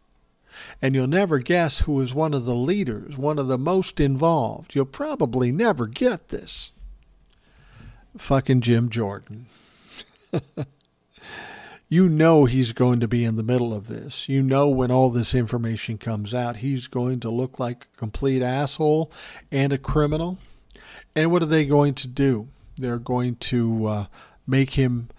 [0.82, 4.76] and you'll never guess who was one of the leaders, one of the most involved.
[4.76, 6.72] You'll probably never get this.
[8.18, 9.48] Fucking Jim Jordan.
[11.90, 14.30] you know he's going to be in the middle of this.
[14.30, 18.42] You know when all this information comes out, he's going to look like a complete
[18.42, 19.12] asshole
[19.52, 20.38] and a criminal.
[21.16, 22.48] And what are they going to do?
[22.78, 24.06] They're going to uh,
[24.46, 25.10] make him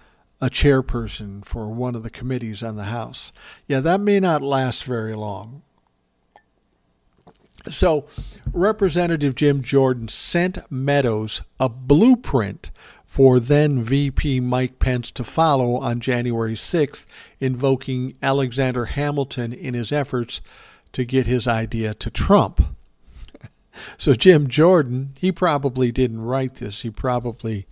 [0.40, 3.32] a chairperson for one of the committees on the House.
[3.66, 5.62] Yeah, that may not last very long.
[7.70, 8.06] So,
[8.52, 12.70] Representative Jim Jordan sent Meadows a blueprint
[13.04, 17.06] for then VP Mike Pence to follow on January 6th,
[17.40, 20.40] invoking Alexander Hamilton in his efforts
[20.92, 22.62] to get his idea to Trump.
[23.98, 26.82] So, Jim Jordan, he probably didn't write this.
[26.82, 27.66] He probably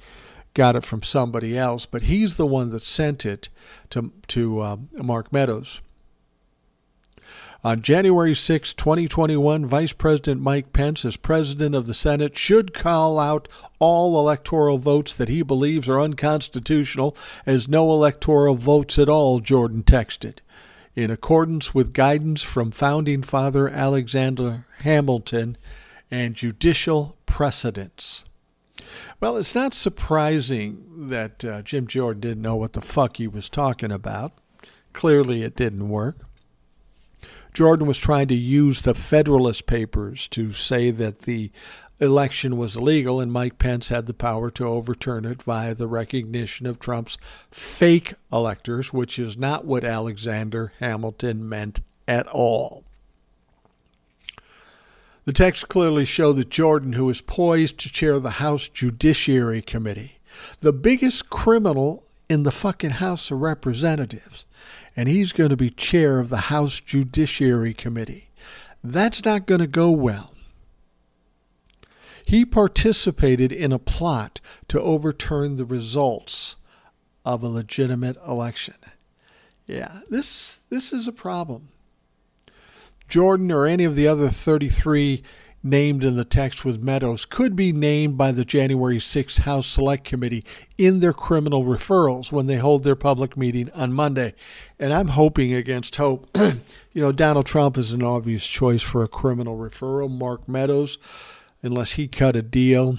[0.54, 3.48] got it from somebody else, but he's the one that sent it
[3.90, 5.80] to to uh, Mark Meadows.
[7.64, 13.18] On January 6, 2021, Vice President Mike Pence, as President of the Senate, should call
[13.18, 13.48] out
[13.78, 19.82] all electoral votes that he believes are unconstitutional as no electoral votes at all, Jordan
[19.82, 20.40] texted.
[20.94, 25.56] In accordance with guidance from founding father Alexander Hamilton
[26.10, 28.24] and judicial precedents.
[29.20, 33.48] Well, it's not surprising that uh, Jim Jordan didn't know what the fuck he was
[33.48, 34.32] talking about.
[34.92, 36.16] Clearly, it didn't work.
[37.52, 41.52] Jordan was trying to use the Federalist Papers to say that the
[42.00, 46.66] election was illegal, and Mike Pence had the power to overturn it via the recognition
[46.66, 47.16] of Trump's
[47.50, 52.84] fake electors, which is not what Alexander Hamilton meant at all.
[55.24, 60.18] The text clearly show that Jordan, who is poised to chair the House Judiciary Committee,
[60.60, 64.44] the biggest criminal in the fucking House of Representatives,
[64.94, 68.30] and he's going to be chair of the House Judiciary Committee.
[68.82, 70.34] That's not going to go well.
[72.26, 76.56] He participated in a plot to overturn the results
[77.24, 78.76] of a legitimate election.
[79.66, 81.68] Yeah, this this is a problem.
[83.08, 85.22] Jordan or any of the other 33
[85.64, 90.04] named in the text with Meadows could be named by the January 6th House Select
[90.04, 90.44] Committee
[90.76, 94.34] in their criminal referrals when they hold their public meeting on Monday.
[94.78, 96.28] And I'm hoping against hope.
[96.36, 100.10] you know, Donald Trump is an obvious choice for a criminal referral.
[100.10, 100.98] Mark Meadows,
[101.62, 102.98] unless he cut a deal.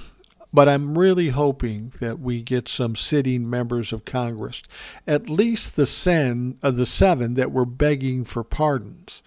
[0.52, 4.64] But I'm really hoping that we get some sitting members of Congress,
[5.06, 9.22] at least the, sen, uh, the seven that were begging for pardons.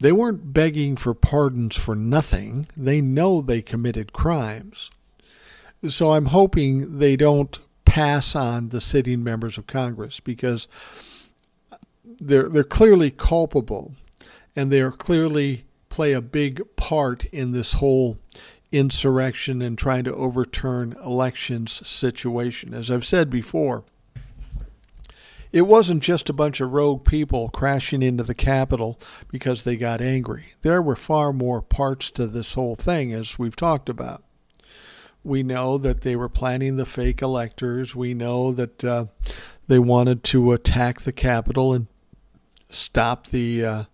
[0.00, 2.68] They weren't begging for pardons for nothing.
[2.76, 4.90] They know they committed crimes.
[5.88, 10.68] So I'm hoping they don't pass on the sitting members of Congress because
[12.20, 13.94] they're they're clearly culpable
[14.54, 18.18] and they're clearly play a big part in this whole
[18.70, 22.74] insurrection and trying to overturn elections situation.
[22.74, 23.84] As I've said before,
[25.52, 30.00] it wasn't just a bunch of rogue people crashing into the Capitol because they got
[30.00, 30.52] angry.
[30.62, 34.22] There were far more parts to this whole thing, as we've talked about.
[35.24, 37.94] We know that they were planning the fake electors.
[37.94, 39.06] We know that uh,
[39.66, 41.86] they wanted to attack the Capitol and
[42.68, 43.84] stop the uh,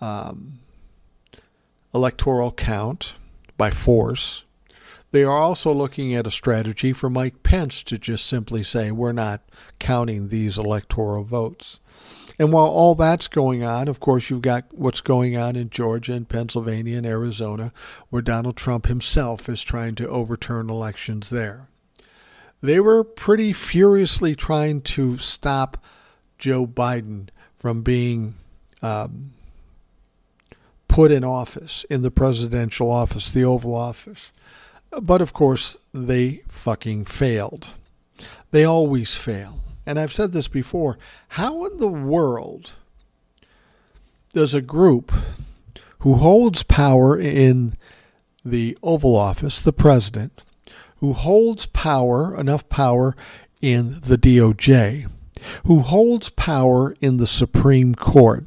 [0.00, 0.58] um,
[1.94, 3.14] electoral count
[3.56, 4.44] by force.
[5.10, 9.12] They are also looking at a strategy for Mike Pence to just simply say, we're
[9.12, 9.40] not
[9.78, 11.80] counting these electoral votes.
[12.38, 16.12] And while all that's going on, of course, you've got what's going on in Georgia
[16.12, 17.72] and Pennsylvania and Arizona,
[18.10, 21.68] where Donald Trump himself is trying to overturn elections there.
[22.60, 25.84] They were pretty furiously trying to stop
[26.38, 27.28] Joe Biden
[27.58, 28.34] from being
[28.82, 29.32] um,
[30.86, 34.32] put in office, in the presidential office, the Oval Office.
[34.90, 37.68] But of course, they fucking failed.
[38.50, 39.60] They always fail.
[39.86, 42.72] And I've said this before how in the world
[44.32, 45.12] does a group
[46.00, 47.74] who holds power in
[48.44, 50.42] the Oval Office, the president,
[50.98, 53.16] who holds power, enough power
[53.60, 55.10] in the DOJ,
[55.64, 58.46] who holds power in the Supreme Court,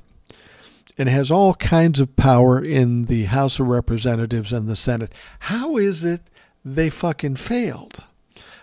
[0.97, 5.11] and has all kinds of power in the House of Representatives and the Senate.
[5.39, 6.21] How is it
[6.63, 8.03] they fucking failed?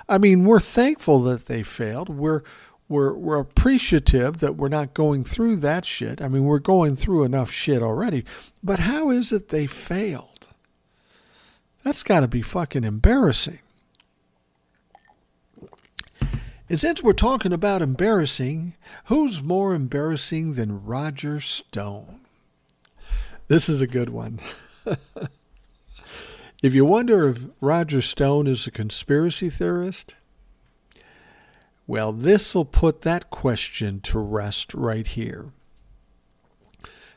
[0.09, 2.09] I mean, we're thankful that they failed.
[2.09, 2.43] We're
[2.89, 6.23] we're we're appreciative that we're not going through that shit.
[6.23, 8.25] I mean, we're going through enough shit already.
[8.63, 10.49] But how is it they failed?
[11.85, 13.61] That's got to be fucking embarrassing.
[16.71, 18.75] And since we're talking about embarrassing,
[19.05, 22.21] who's more embarrassing than Roger Stone?
[23.49, 24.41] This is a good one.
[26.63, 30.17] if you wonder if Roger Stone is a conspiracy theorist,
[31.87, 35.53] well, this will put that question to rest right here.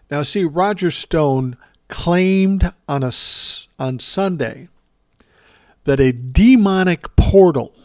[0.10, 3.12] Now, see, Roger Stone claimed on, a,
[3.80, 4.70] on Sunday
[5.84, 7.76] that a demonic portal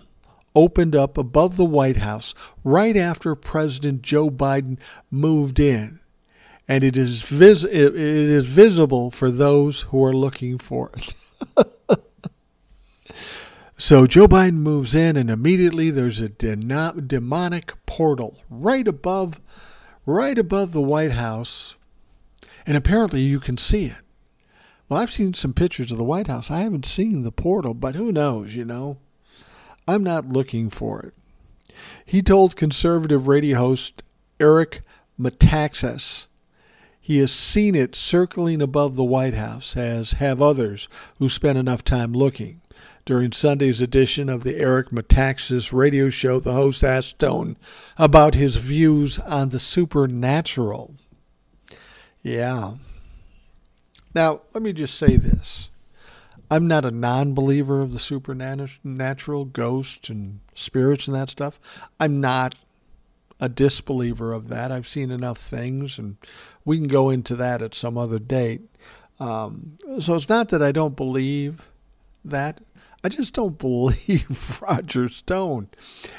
[0.54, 2.34] opened up above the White House
[2.64, 4.78] right after President Joe Biden
[5.10, 6.00] moved in.
[6.68, 11.14] And it is, vis- it is visible for those who are looking for it.
[13.76, 19.40] so Joe Biden moves in, and immediately there's a demonic portal right above,
[20.04, 21.76] right above the White House,
[22.66, 24.02] and apparently you can see it.
[24.88, 26.50] Well, I've seen some pictures of the White House.
[26.50, 28.98] I haven't seen the portal, but who knows, you know?
[29.88, 31.14] I'm not looking for it.
[32.04, 34.02] He told conservative radio host
[34.38, 34.82] Eric
[35.18, 36.26] Metaxas
[37.06, 40.88] he has seen it circling above the White House, as have others
[41.20, 42.62] who spent enough time looking.
[43.04, 47.58] During Sunday's edition of the Eric Metaxas radio show, the host asked Stone
[47.96, 50.96] about his views on the supernatural.
[52.24, 52.74] Yeah.
[54.12, 55.70] Now, let me just say this.
[56.50, 61.60] I'm not a non believer of the supernatural, ghosts and spirits and that stuff.
[62.00, 62.56] I'm not
[63.38, 64.72] a disbeliever of that.
[64.72, 66.16] I've seen enough things, and
[66.66, 68.60] we can go into that at some other date.
[69.18, 71.62] Um, so it's not that I don't believe
[72.22, 72.60] that.
[73.02, 75.68] I just don't believe Roger Stone.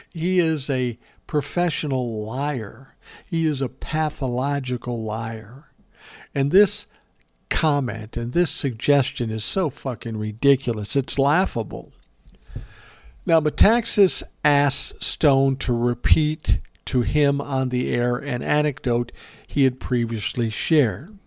[0.09, 2.95] He is a professional liar.
[3.29, 5.69] He is a pathological liar.
[6.33, 6.87] And this
[7.49, 10.95] comment and this suggestion is so fucking ridiculous.
[10.95, 11.91] It's laughable.
[13.25, 19.11] Now, Metaxas asks Stone to repeat to him on the air an anecdote
[19.57, 21.17] he had previously shared.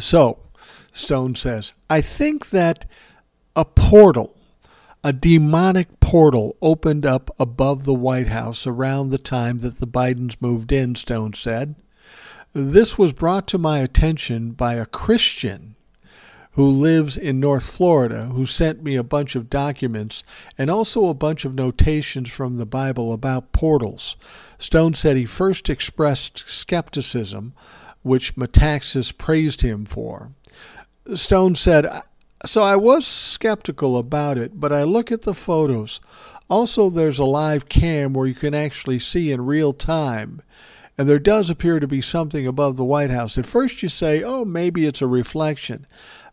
[0.00, 0.40] So,
[0.90, 2.86] Stone says, I think that
[3.54, 4.36] a portal,
[5.04, 10.38] a demonic portal, opened up above the White House around the time that the Bidens
[10.40, 11.76] moved in, Stone said.
[12.52, 15.76] This was brought to my attention by a Christian
[16.54, 20.24] who lives in North Florida, who sent me a bunch of documents
[20.58, 24.16] and also a bunch of notations from the Bible about portals.
[24.58, 27.52] Stone said he first expressed skepticism,
[28.02, 30.30] which Metaxas praised him for.
[31.14, 31.86] Stone said,
[32.44, 36.00] So I was skeptical about it, but I look at the photos.
[36.48, 40.42] Also, there's a live cam where you can actually see in real time.
[40.98, 43.36] And there does appear to be something above the White House.
[43.36, 45.86] At first, you say, oh, maybe it's a reflection.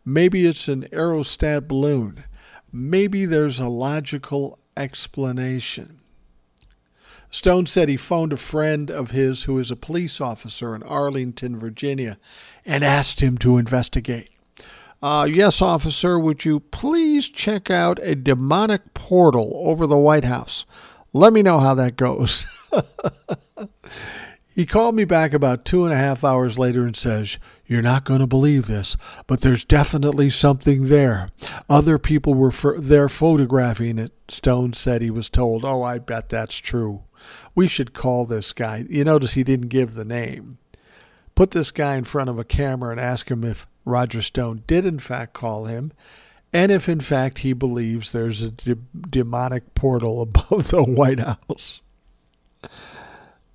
[0.06, 2.24] Maybe it's an aerostat balloon.
[2.72, 6.00] Maybe there's a logical explanation.
[7.34, 11.60] Stone said he phoned a friend of his who is a police officer in Arlington,
[11.60, 12.20] Virginia,
[12.64, 14.30] and asked him to investigate.
[15.02, 20.68] Uh, yes, officer, would you please check out a demonic portal over the White House?
[21.12, 22.46] Let me know how that goes.
[24.56, 28.04] He called me back about two and a half hours later and says, You're not
[28.04, 31.28] going to believe this, but there's definitely something there.
[31.68, 34.12] Other people were there photographing it.
[34.28, 37.02] Stone said he was told, Oh, I bet that's true.
[37.56, 38.86] We should call this guy.
[38.90, 40.58] You notice he didn't give the name.
[41.36, 44.86] Put this guy in front of a camera and ask him if Roger Stone did
[44.86, 45.92] in fact call him,
[46.52, 48.76] and if in fact he believes there's a de-
[49.10, 51.82] demonic portal above the White House.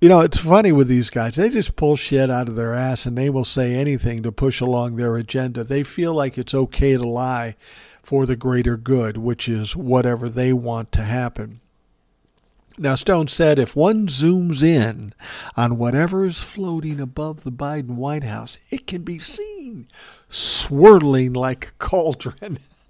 [0.01, 1.35] You know, it's funny with these guys.
[1.35, 4.61] They just pull shit out of their ass and they will say anything to push
[4.61, 5.63] along their agenda.
[5.65, 7.57] They feel like it's okay to lie
[8.01, 11.59] for the greater good, which is whatever they want to happen.
[12.81, 15.13] Now, Stone said if one zooms in
[15.57, 19.89] on whatever is floating above the Biden White House, it can be seen
[20.29, 22.59] swirling like a cauldron.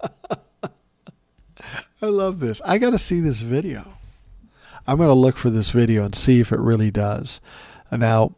[2.00, 2.62] I love this.
[2.64, 3.94] I got to see this video.
[4.86, 7.40] I'm going to look for this video and see if it really does.
[7.90, 8.36] Now,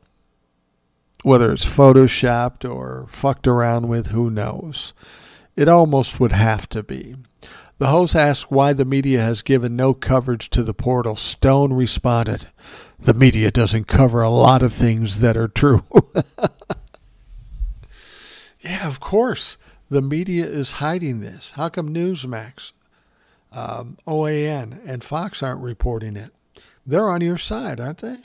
[1.22, 4.94] whether it's photoshopped or fucked around with, who knows?
[5.55, 7.16] It almost would have to be.
[7.83, 11.16] The host asked why the media has given no coverage to the portal.
[11.16, 12.49] Stone responded,
[13.01, 15.83] The media doesn't cover a lot of things that are true.
[18.61, 19.57] yeah, of course.
[19.91, 21.55] The media is hiding this.
[21.57, 22.70] How come Newsmax,
[23.51, 26.30] um, OAN, and Fox aren't reporting it?
[26.87, 28.18] They're on your side, aren't they?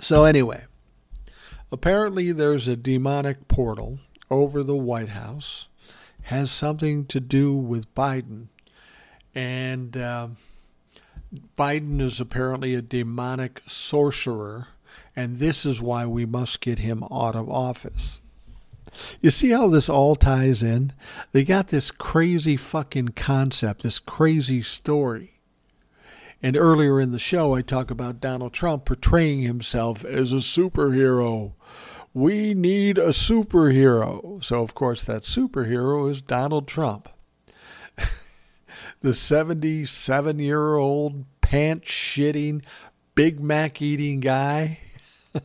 [0.00, 0.66] So, anyway,
[1.72, 3.98] apparently there's a demonic portal
[4.30, 5.66] over the White House,
[6.28, 8.48] has something to do with Biden.
[9.34, 10.28] And uh,
[11.56, 14.68] Biden is apparently a demonic sorcerer,
[15.16, 18.20] and this is why we must get him out of office.
[19.22, 20.92] You see how this all ties in?
[21.32, 25.40] They got this crazy fucking concept, this crazy story.
[26.42, 31.52] And earlier in the show, I talk about Donald Trump portraying himself as a superhero.
[32.14, 34.42] We need a superhero.
[34.42, 37.08] So, of course, that superhero is Donald Trump.
[39.00, 42.62] the 77 year old pants shitting,
[43.14, 44.80] Big Mac eating guy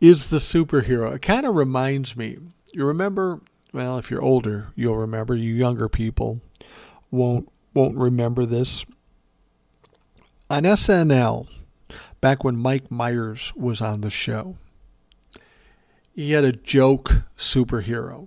[0.00, 1.14] is the superhero.
[1.14, 2.38] It kind of reminds me.
[2.72, 3.40] You remember,
[3.72, 5.34] well, if you're older, you'll remember.
[5.34, 6.40] You younger people
[7.10, 8.84] won't won't remember this
[10.50, 11.48] on SNL,
[12.20, 14.56] back when Mike Myers was on the show,
[16.18, 18.26] he had a joke superhero,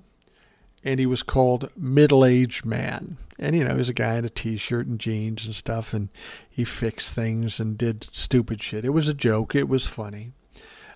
[0.82, 3.18] and he was called Middle Aged Man.
[3.38, 5.94] And, you know, he was a guy in a t shirt and jeans and stuff,
[5.94, 6.08] and
[6.50, 8.86] he fixed things and did stupid shit.
[8.86, 10.32] It was a joke, it was funny.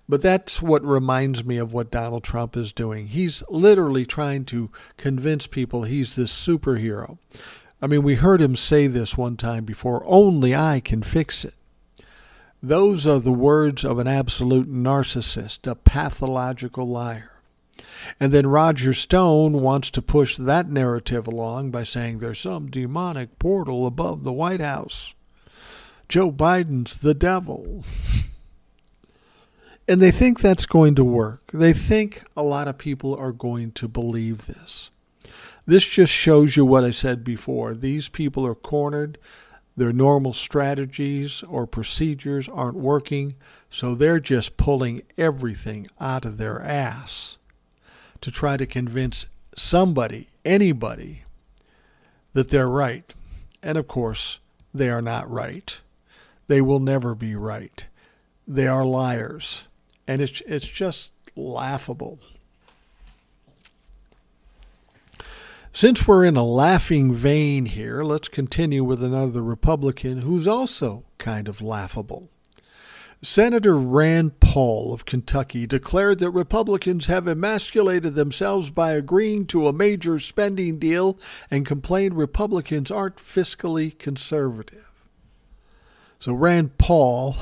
[0.08, 3.08] But that's what reminds me of what Donald Trump is doing.
[3.08, 7.18] He's literally trying to convince people he's this superhero.
[7.82, 11.56] I mean, we heard him say this one time before only I can fix it.
[12.68, 17.34] Those are the words of an absolute narcissist, a pathological liar.
[18.20, 23.38] And then Roger Stone wants to push that narrative along by saying there's some demonic
[23.38, 25.14] portal above the White House.
[26.10, 27.86] Joe Biden's the devil.
[29.88, 31.52] and they think that's going to work.
[31.54, 34.90] They think a lot of people are going to believe this.
[35.68, 37.76] This just shows you what I said before.
[37.76, 39.20] These people are cornered.
[39.78, 43.36] Their normal strategies or procedures aren't working,
[43.70, 47.38] so they're just pulling everything out of their ass
[48.22, 51.24] to try to convince somebody, anybody,
[52.34, 53.14] that they're right.
[53.62, 54.40] And of course,
[54.74, 55.80] they are not right.
[56.48, 57.86] They will never be right.
[58.48, 59.64] They are liars.
[60.08, 62.20] And it's, it's just laughable.
[65.76, 71.50] Since we're in a laughing vein here, let's continue with another Republican who's also kind
[71.50, 72.30] of laughable.
[73.22, 79.74] Senator Rand Paul of Kentucky declared that Republicans have emasculated themselves by agreeing to a
[79.74, 81.20] major spending deal
[81.52, 85.04] and complained Republicans aren't fiscally conservative.
[86.20, 87.36] So Rand Paul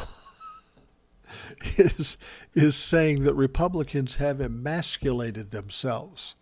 [1.78, 2.18] is,
[2.56, 6.34] is saying that Republicans have emasculated themselves.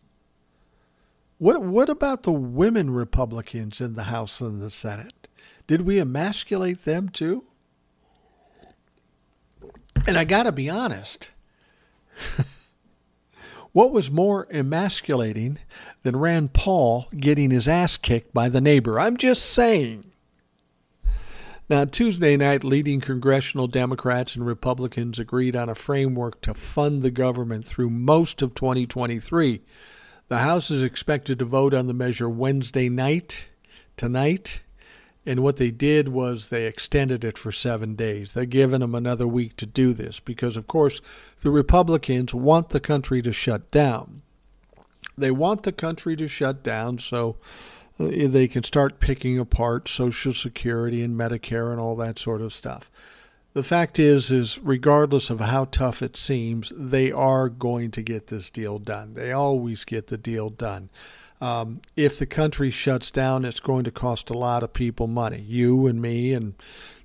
[1.41, 5.27] What what about the women Republicans in the House and the Senate?
[5.65, 7.45] Did we emasculate them too?
[10.05, 11.31] And I got to be honest.
[13.71, 15.57] what was more emasculating
[16.03, 18.99] than Rand Paul getting his ass kicked by the neighbor?
[18.99, 20.11] I'm just saying.
[21.67, 27.09] Now, Tuesday night, leading congressional Democrats and Republicans agreed on a framework to fund the
[27.09, 29.61] government through most of 2023
[30.31, 33.49] the House is expected to vote on the measure Wednesday night,
[33.97, 34.61] tonight.
[35.25, 38.33] And what they did was they extended it for seven days.
[38.33, 41.01] They're giving them another week to do this because, of course,
[41.41, 44.21] the Republicans want the country to shut down.
[45.17, 47.35] They want the country to shut down so
[47.99, 52.53] uh, they can start picking apart Social Security and Medicare and all that sort of
[52.53, 52.89] stuff.
[53.53, 58.27] The fact is is regardless of how tough it seems they are going to get
[58.27, 59.13] this deal done.
[59.13, 60.89] They always get the deal done.
[61.39, 65.41] Um, if the country shuts down it's going to cost a lot of people money.
[65.41, 66.53] You and me and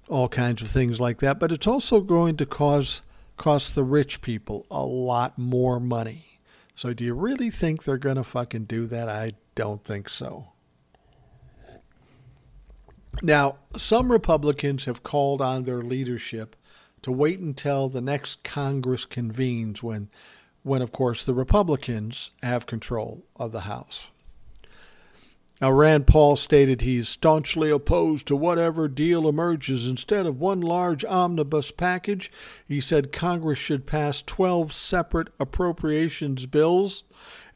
[0.08, 1.40] all kinds of things like that.
[1.40, 3.02] But it's also going to cause
[3.36, 6.40] cost the rich people a lot more money.
[6.74, 9.08] So do you really think they're going to fucking do that?
[9.08, 10.52] I don't think so
[13.22, 16.56] now, some Republicans have called on their leadership
[17.02, 20.08] to wait until the next Congress convenes when
[20.62, 24.10] when of course the Republicans have control of the House.
[25.60, 29.88] Now, Rand Paul stated he is staunchly opposed to whatever deal emerges.
[29.88, 32.30] Instead of one large omnibus package,
[32.68, 37.04] he said Congress should pass 12 separate appropriations bills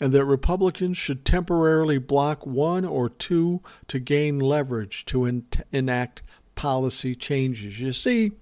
[0.01, 6.23] and that Republicans should temporarily block one or two to gain leverage to en- enact
[6.55, 7.81] policy changes.
[7.81, 8.33] You see,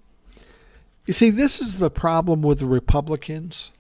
[1.04, 3.72] you see, this is the problem with the Republicans.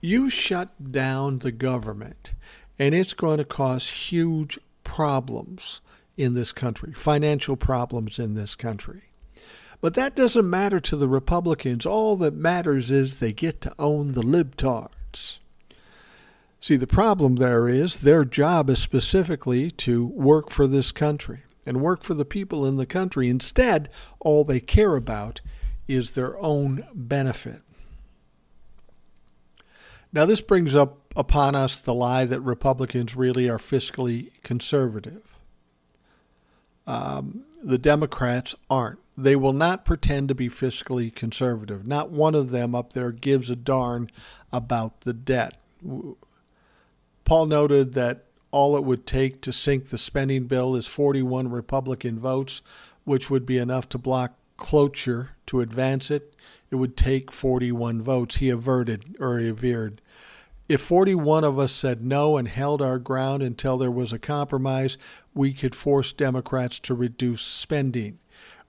[0.00, 2.34] You shut down the government,
[2.76, 5.80] and it's going to cause huge problems
[6.16, 9.04] in this country, financial problems in this country.
[9.80, 11.84] But that doesn't matter to the Republicans.
[11.84, 15.38] All that matters is they get to own the libtards.
[16.60, 21.80] See, the problem there is their job is specifically to work for this country and
[21.80, 23.28] work for the people in the country.
[23.28, 23.88] Instead,
[24.20, 25.40] all they care about
[25.88, 27.62] is their own benefit.
[30.12, 35.38] Now, this brings up upon us the lie that Republicans really are fiscally conservative.
[36.86, 38.98] Um, the Democrats aren't.
[39.16, 41.86] They will not pretend to be fiscally conservative.
[41.86, 44.10] Not one of them up there gives a darn
[44.52, 45.58] about the debt.
[47.24, 52.18] Paul noted that all it would take to sink the spending bill is 41 Republican
[52.18, 52.62] votes,
[53.04, 56.31] which would be enough to block cloture to advance it.
[56.72, 60.00] It would take 41 votes, he averted or he averred.
[60.70, 64.96] If 41 of us said no and held our ground until there was a compromise,
[65.34, 68.20] we could force Democrats to reduce spending.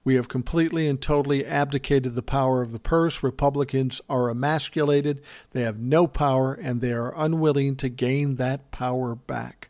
[0.04, 3.24] We have completely and totally abdicated the power of the purse.
[3.24, 5.22] Republicans are emasculated.
[5.52, 9.70] They have no power, and they are unwilling to gain that power back.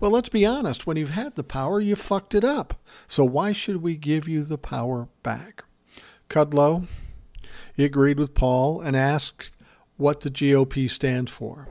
[0.00, 0.86] Well, let's be honest.
[0.86, 2.80] When you've had the power, you fucked it up.
[3.06, 5.64] So why should we give you the power back?
[6.30, 6.86] Kudlow,
[7.76, 9.52] he agreed with Paul and asked
[9.96, 11.68] what the GOP stands for.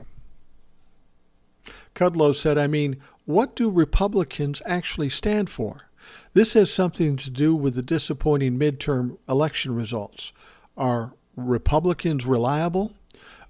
[1.94, 5.88] Kudlow said, I mean, what do Republicans actually stand for?
[6.32, 10.32] This has something to do with the disappointing midterm election results.
[10.76, 12.92] Are Republicans reliable?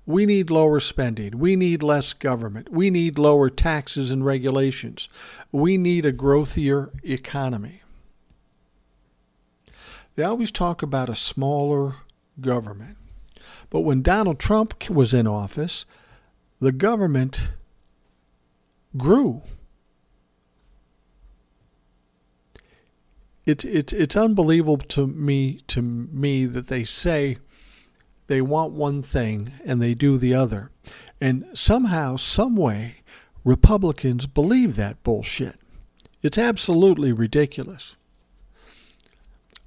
[0.06, 1.38] We need lower spending.
[1.38, 2.70] We need less government.
[2.70, 5.08] We need lower taxes and regulations.
[5.50, 7.82] We need a growthier economy.
[10.14, 11.96] They always talk about a smaller
[12.40, 12.96] government.
[13.70, 15.86] But when Donald Trump was in office,
[16.60, 17.52] the government
[18.96, 19.42] grew.
[23.46, 27.38] it's it's it's unbelievable to me to me that they say
[28.26, 30.70] they want one thing and they do the other.
[31.20, 32.96] And somehow, some way,
[33.44, 35.58] Republicans believe that bullshit.
[36.22, 37.96] It's absolutely ridiculous.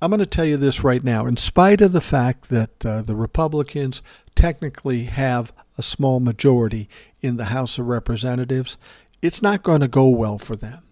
[0.02, 1.26] I'm going to tell you this right now.
[1.26, 4.02] In spite of the fact that uh, the Republicans
[4.34, 6.88] technically have a small majority
[7.22, 8.78] in the House of Representatives,
[9.22, 10.84] it's not going to go well for them.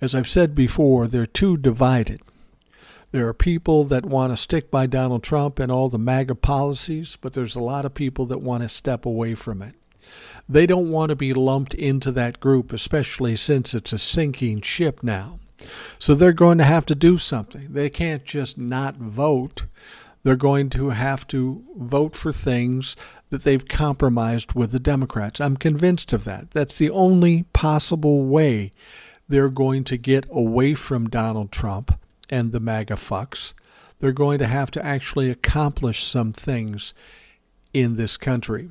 [0.00, 2.20] As I've said before, they're too divided.
[3.12, 7.16] There are people that want to stick by Donald Trump and all the MAGA policies,
[7.18, 9.74] but there's a lot of people that want to step away from it.
[10.46, 15.02] They don't want to be lumped into that group, especially since it's a sinking ship
[15.02, 15.38] now.
[15.98, 17.68] So they're going to have to do something.
[17.72, 19.66] They can't just not vote.
[20.22, 22.96] They're going to have to vote for things
[23.30, 25.40] that they've compromised with the Democrats.
[25.40, 26.52] I'm convinced of that.
[26.52, 28.72] That's the only possible way
[29.28, 31.98] they're going to get away from Donald Trump
[32.30, 33.52] and the MAGA fucks.
[33.98, 36.94] They're going to have to actually accomplish some things
[37.72, 38.68] in this country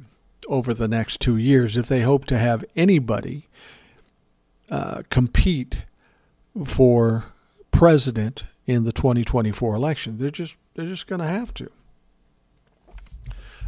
[0.48, 3.48] over the next two years if they hope to have anybody
[4.70, 5.84] uh, compete
[6.66, 7.26] for
[7.72, 10.18] president in the 2024 election.
[10.18, 11.70] They're just they're just going to have to.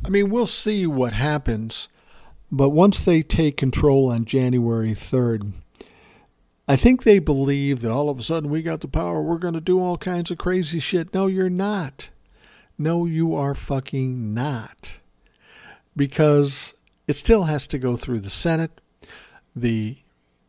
[0.03, 1.87] I mean, we'll see what happens,
[2.51, 5.53] but once they take control on January 3rd,
[6.67, 9.53] I think they believe that all of a sudden we got the power, we're going
[9.53, 11.13] to do all kinds of crazy shit.
[11.13, 12.09] No, you're not.
[12.77, 14.99] No, you are fucking not.
[15.95, 16.73] Because
[17.07, 18.81] it still has to go through the Senate.
[19.55, 19.97] The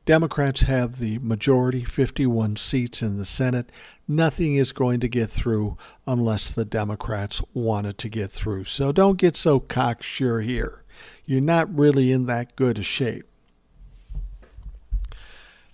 [0.06, 3.70] Democrats have the majority, 51 seats in the Senate.
[4.06, 5.76] Nothing is going to get through
[6.06, 8.64] unless the Democrats want it to get through.
[8.64, 10.84] So don't get so cocksure here.
[11.24, 13.26] You're not really in that good a shape.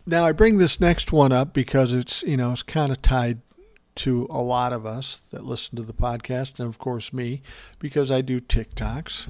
[0.06, 3.40] Now I bring this next one up because it's you know it's kind of tied
[3.96, 7.42] to a lot of us that listen to the podcast and of course me
[7.78, 9.28] because I do TikToks.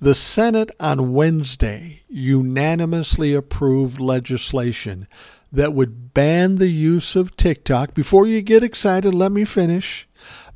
[0.00, 5.06] The Senate on Wednesday unanimously approved legislation
[5.52, 7.94] that would ban the use of TikTok.
[7.94, 10.08] Before you get excited, let me finish.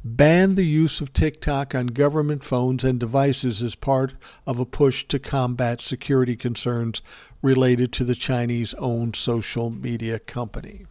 [0.04, 4.14] Ban the use of TikTok on government phones and devices as part
[4.44, 7.00] of a push to combat security concerns
[7.40, 10.84] related to the Chinese owned social media company.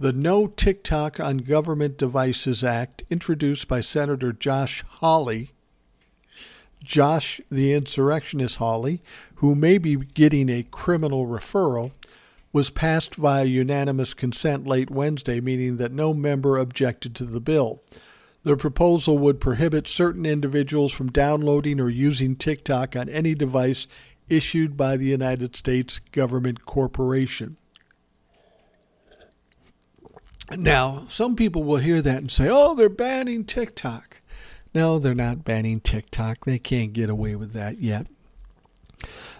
[0.00, 5.52] The No TikTok on Government Devices Act, introduced by Senator Josh Hawley,
[6.84, 9.02] Josh the insurrectionist Hawley,
[9.36, 11.92] who may be getting a criminal referral,
[12.52, 17.82] was passed via unanimous consent late Wednesday, meaning that no member objected to the bill.
[18.44, 23.88] The proposal would prohibit certain individuals from downloading or using TikTok on any device
[24.28, 27.56] issued by the United States government corporation.
[30.56, 34.18] Now, some people will hear that and say, oh, they're banning TikTok.
[34.74, 36.44] No, they're not banning TikTok.
[36.44, 38.08] They can't get away with that yet.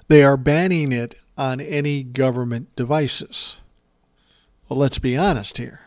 [0.09, 3.57] They are banning it on any government devices.
[4.69, 5.81] Well, let's be honest here.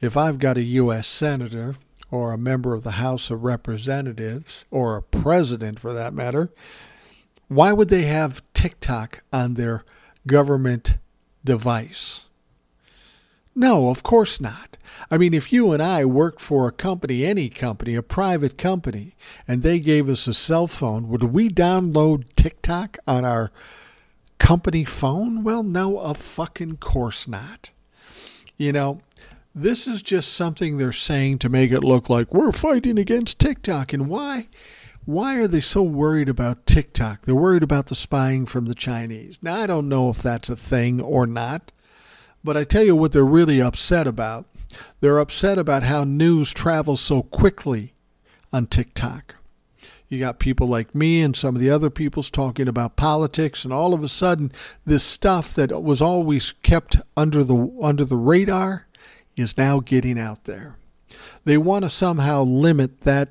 [0.00, 1.08] If I've got a U.S.
[1.08, 1.74] Senator
[2.10, 6.50] or a member of the House of Representatives or a president for that matter,
[7.48, 9.84] why would they have TikTok on their
[10.26, 10.98] government
[11.44, 12.26] device?
[13.58, 14.78] No, of course not.
[15.10, 19.16] I mean, if you and I worked for a company, any company, a private company,
[19.48, 23.50] and they gave us a cell phone, would we download TikTok on our
[24.38, 25.42] company phone?
[25.42, 27.72] Well, no, of fucking course not.
[28.56, 29.00] You know,
[29.52, 33.92] this is just something they're saying to make it look like we're fighting against TikTok.
[33.92, 34.46] And why?
[35.04, 37.22] Why are they so worried about TikTok?
[37.22, 39.36] They're worried about the spying from the Chinese.
[39.42, 41.72] Now, I don't know if that's a thing or not.
[42.42, 44.46] But I tell you what they're really upset about.
[45.00, 47.94] They're upset about how news travels so quickly
[48.52, 49.36] on TikTok.
[50.08, 53.72] You got people like me and some of the other people's talking about politics, and
[53.72, 54.52] all of a sudden,
[54.86, 58.86] this stuff that was always kept under the under the radar
[59.36, 60.76] is now getting out there.
[61.44, 63.28] They want to somehow limit that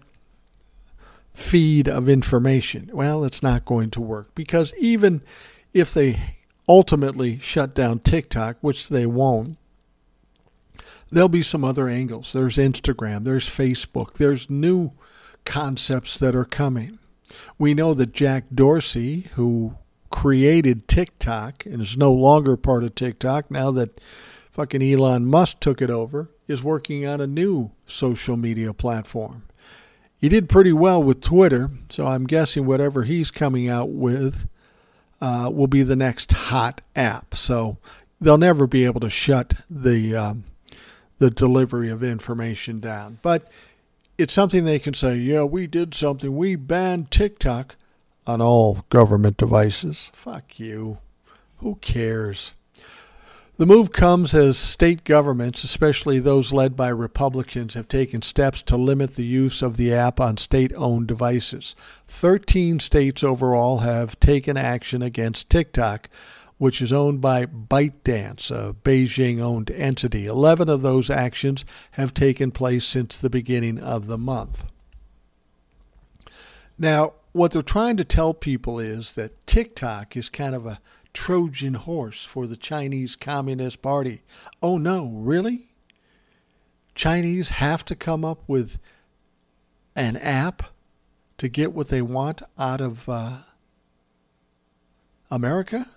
[1.34, 2.90] feed of information.
[2.94, 5.22] Well, it's not going to work because even
[5.74, 6.37] if they
[6.68, 9.58] ultimately shut down TikTok, which they won't,
[11.12, 12.34] there'll be some other angles.
[12.34, 14.92] There's Instagram, there's Facebook, there's new
[15.46, 17.00] concepts that are coming.
[17.58, 19.76] We know that Jack Dorsey, who
[20.10, 24.00] created TikTok and is no longer part of TikTok now that
[24.52, 29.44] fucking Elon Musk took it over, is working on a new social media platform.
[30.18, 34.48] He did pretty well with Twitter, so I'm guessing whatever he's coming out with
[35.22, 37.36] uh, will be the next hot app.
[37.36, 37.78] So
[38.20, 40.44] they'll never be able to shut the um,
[41.18, 43.20] the delivery of information down.
[43.22, 43.50] But
[44.18, 46.36] it's something they can say, yeah, we did something.
[46.36, 47.76] We banned TikTok
[48.26, 50.12] on all government devices.
[50.14, 50.98] Fuck you.
[51.58, 52.54] Who cares?
[53.58, 58.78] The move comes as state governments, especially those led by Republicans, have taken steps to
[58.78, 61.76] limit the use of the app on state owned devices.
[62.08, 66.08] Thirteen states overall have taken action against TikTok,
[66.60, 70.28] which is owned by ByteDance, a Beijing owned entity.
[70.28, 74.66] Eleven of those actions have taken place since the beginning of the month.
[76.78, 80.80] Now, what they're trying to tell people is that TikTok is kind of a
[81.18, 84.22] Trojan horse for the Chinese Communist Party.
[84.62, 85.72] Oh no, really?
[86.94, 88.78] Chinese have to come up with
[89.96, 90.62] an app
[91.40, 93.38] to get what they want out of uh,
[95.32, 95.88] America?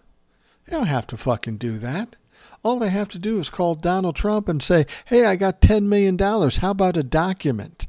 [0.64, 2.16] They don't have to fucking do that.
[2.64, 5.84] All they have to do is call Donald Trump and say, hey, I got $10
[5.84, 6.18] million.
[6.18, 7.86] How about a document?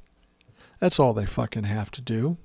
[0.80, 2.36] That's all they fucking have to do.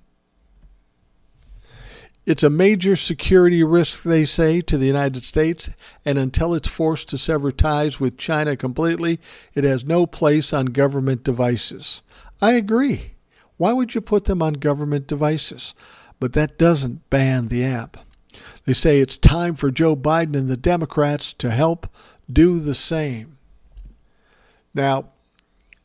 [2.26, 5.70] It's a major security risk, they say, to the United States,
[6.04, 9.20] and until it's forced to sever ties with China completely,
[9.54, 12.02] it has no place on government devices.
[12.40, 13.12] I agree.
[13.58, 15.72] Why would you put them on government devices?
[16.18, 17.96] But that doesn't ban the app.
[18.64, 21.86] They say it's time for Joe Biden and the Democrats to help
[22.30, 23.38] do the same.
[24.74, 25.10] Now,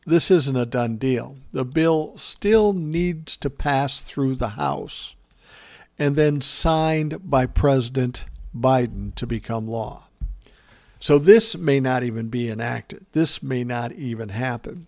[0.07, 1.37] this isn't a done deal.
[1.53, 5.15] The bill still needs to pass through the House
[5.97, 8.25] and then signed by President
[8.55, 10.07] Biden to become law.
[10.99, 13.05] So this may not even be enacted.
[13.11, 14.87] This may not even happen.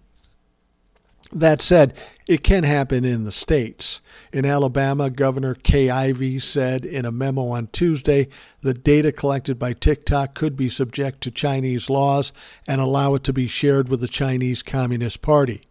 [1.31, 1.95] That said,
[2.27, 4.01] it can happen in the states.
[4.31, 8.27] In Alabama, Governor Kay Ivey said in a memo on Tuesday
[8.61, 12.31] that data collected by TikTok could be subject to Chinese laws
[12.67, 15.63] and allow it to be shared with the Chinese Communist Party.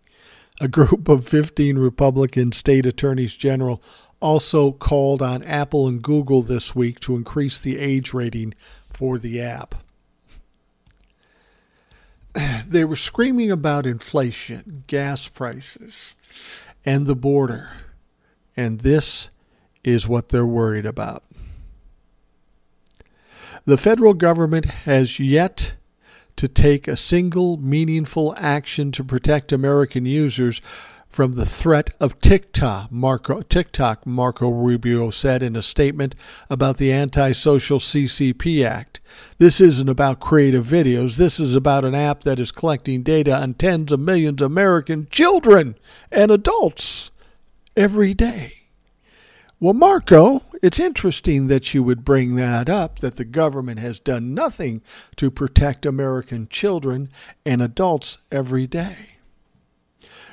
[0.61, 3.81] A group of 15 Republican state attorneys general
[4.23, 8.55] also called on Apple and Google this week to increase the age rating
[8.89, 9.75] for the app.
[12.67, 16.15] they were screaming about inflation, gas prices,
[16.87, 17.71] and the border.
[18.57, 19.29] And this
[19.85, 21.25] is what they're worried about.
[23.65, 25.75] The federal government has yet
[26.37, 30.61] to take a single meaningful action to protect American users
[31.13, 36.15] from the threat of TikTok, Marco, TikTok, Marco Rubio said in a statement
[36.49, 39.01] about the anti-social CCP Act.
[39.37, 41.17] This isn't about creative videos.
[41.17, 45.07] This is about an app that is collecting data on tens of millions of American
[45.11, 45.77] children
[46.11, 47.11] and adults
[47.77, 48.63] every day.
[49.61, 54.33] Well, Marco, it's interesting that you would bring that up that the government has done
[54.33, 54.81] nothing
[55.17, 57.11] to protect American children
[57.45, 59.19] and adults every day.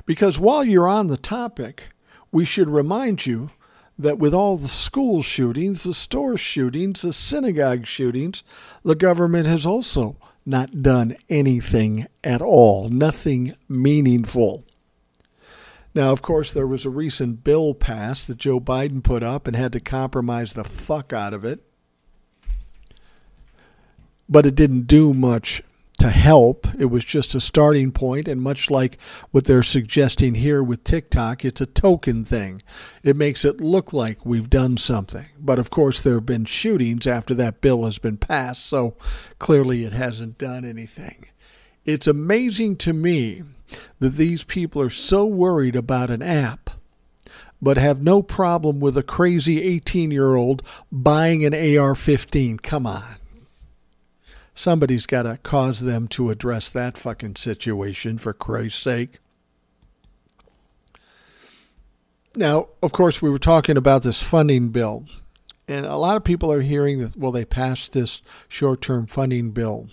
[0.06, 1.84] Because while you're on the topic,
[2.32, 3.52] we should remind you
[3.97, 8.43] that with all the school shootings, the store shootings, the synagogue shootings,
[8.84, 14.64] the government has also not done anything at all, nothing meaningful.
[15.93, 19.56] Now, of course, there was a recent bill passed that Joe Biden put up and
[19.56, 21.60] had to compromise the fuck out of it.
[24.30, 25.64] But it didn't do much
[26.00, 26.68] to help.
[26.78, 28.97] It was just a starting point, and much like
[29.32, 32.62] what they're suggesting here with TikTok, it's a token thing.
[33.04, 35.28] It makes it look like we've done something.
[35.38, 38.95] But of course, there have been shootings after that bill has been passed, so
[39.38, 41.28] clearly it hasn't done anything.
[41.86, 43.43] It's amazing to me
[44.00, 46.72] that these people are so worried about an app
[47.62, 52.60] but have no problem with a crazy 18 year old buying an AR 15.
[52.60, 53.20] Come on
[54.60, 59.20] somebody's got to cause them to address that fucking situation for Christ's sake.
[62.36, 65.05] Now, of course, we were talking about this funding bill,
[65.68, 69.51] and a lot of people are hearing that, well, they passed this short term funding
[69.51, 69.88] bill.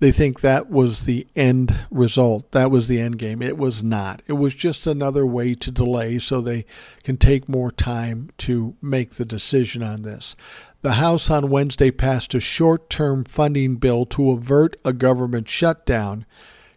[0.00, 2.50] They think that was the end result.
[2.52, 3.40] That was the end game.
[3.40, 4.22] It was not.
[4.26, 6.64] It was just another way to delay so they
[7.04, 10.36] can take more time to make the decision on this.
[10.84, 16.26] The House on Wednesday passed a short term funding bill to avert a government shutdown,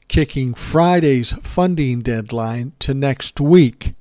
[0.07, 3.95] kicking Friday's funding deadline to next week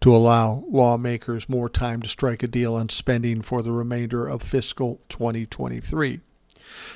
[0.00, 4.42] to allow lawmakers more time to strike a deal on spending for the remainder of
[4.42, 6.20] fiscal 2023.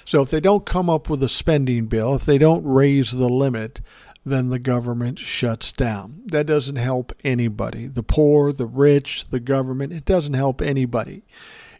[0.06, 3.28] So if they don't come up with a spending bill, if they don't raise the
[3.28, 3.82] limit,
[4.24, 6.22] then the government shuts down.
[6.24, 7.86] That doesn't help anybody.
[7.86, 11.22] The poor, the rich, the government, it doesn't help anybody.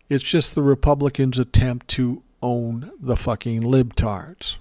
[0.09, 4.57] It's just the Republicans' attempt to own the fucking libtards.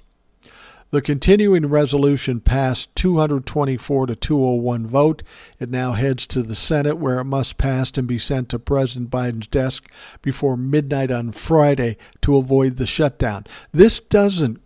[0.92, 5.24] The continuing resolution passed 224 to 201 vote.
[5.60, 9.10] It now heads to the Senate, where it must pass and be sent to President
[9.10, 9.90] Biden's desk
[10.22, 13.46] before midnight on Friday to avoid the shutdown.
[13.72, 14.62] This doesn't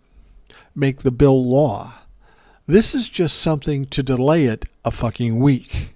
[0.74, 1.94] make the bill law.
[2.66, 5.94] This is just something to delay it a fucking week.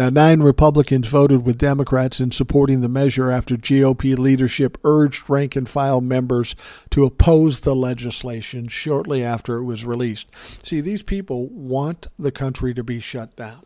[0.00, 5.56] Now, nine Republicans voted with Democrats in supporting the measure after GOP leadership urged rank
[5.56, 6.56] and file members
[6.88, 10.28] to oppose the legislation shortly after it was released.
[10.64, 13.60] See, these people want the country to be shut down.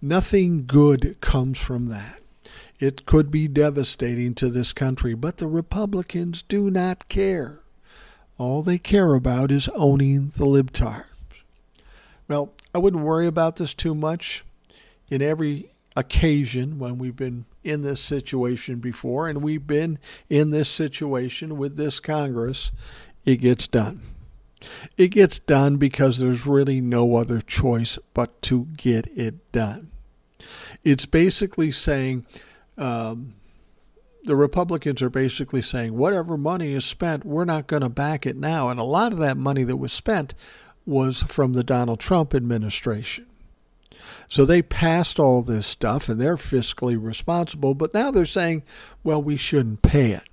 [0.00, 2.20] Nothing good comes from that.
[2.80, 7.60] It could be devastating to this country, but the Republicans do not care.
[8.38, 11.04] All they care about is owning the libtards.
[12.28, 14.42] Well, I wouldn't worry about this too much
[15.10, 19.98] in every occasion when we've been in this situation before, and we've been
[20.28, 22.70] in this situation with this Congress,
[23.24, 24.02] it gets done.
[24.96, 29.90] It gets done because there's really no other choice but to get it done.
[30.82, 32.26] It's basically saying,
[32.76, 33.34] um,
[34.24, 38.36] the Republicans are basically saying, whatever money is spent, we're not going to back it
[38.36, 38.68] now.
[38.68, 40.34] And a lot of that money that was spent
[40.86, 43.26] was from the Donald Trump administration.
[44.28, 48.62] So they passed all this stuff and they're fiscally responsible, but now they're saying,
[49.02, 50.28] well, we shouldn't pay it.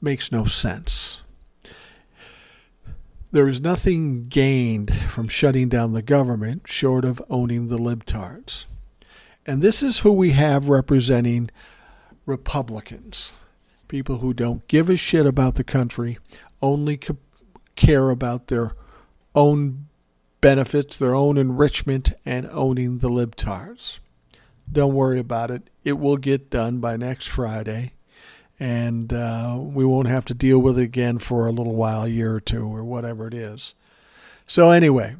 [0.00, 1.22] Makes no sense.
[3.30, 8.64] There is nothing gained from shutting down the government short of owning the libtards.
[9.44, 11.50] And this is who we have representing
[12.24, 13.34] Republicans.
[13.86, 16.18] People who don't give a shit about the country,
[16.62, 16.98] only
[17.76, 18.72] care about their
[19.34, 19.87] own
[20.40, 23.98] benefits, their own enrichment, and owning the libtards.
[24.70, 25.70] Don't worry about it.
[25.84, 27.92] It will get done by next Friday,
[28.60, 32.08] and uh, we won't have to deal with it again for a little while, a
[32.08, 33.74] year or two, or whatever it is.
[34.46, 35.16] So, anyway,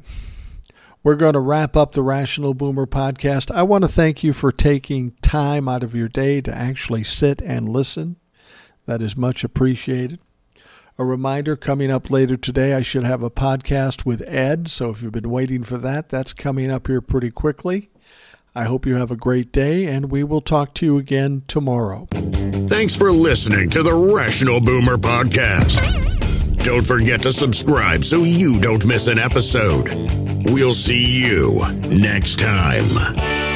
[1.03, 3.51] we're going to wrap up the Rational Boomer podcast.
[3.51, 7.41] I want to thank you for taking time out of your day to actually sit
[7.41, 8.17] and listen.
[8.85, 10.19] That is much appreciated.
[10.99, 14.67] A reminder coming up later today, I should have a podcast with Ed.
[14.67, 17.89] So if you've been waiting for that, that's coming up here pretty quickly.
[18.53, 22.09] I hope you have a great day, and we will talk to you again tomorrow.
[22.11, 26.65] Thanks for listening to the Rational Boomer Podcast.
[26.65, 29.87] Don't forget to subscribe so you don't miss an episode.
[30.51, 33.48] We'll see you next time.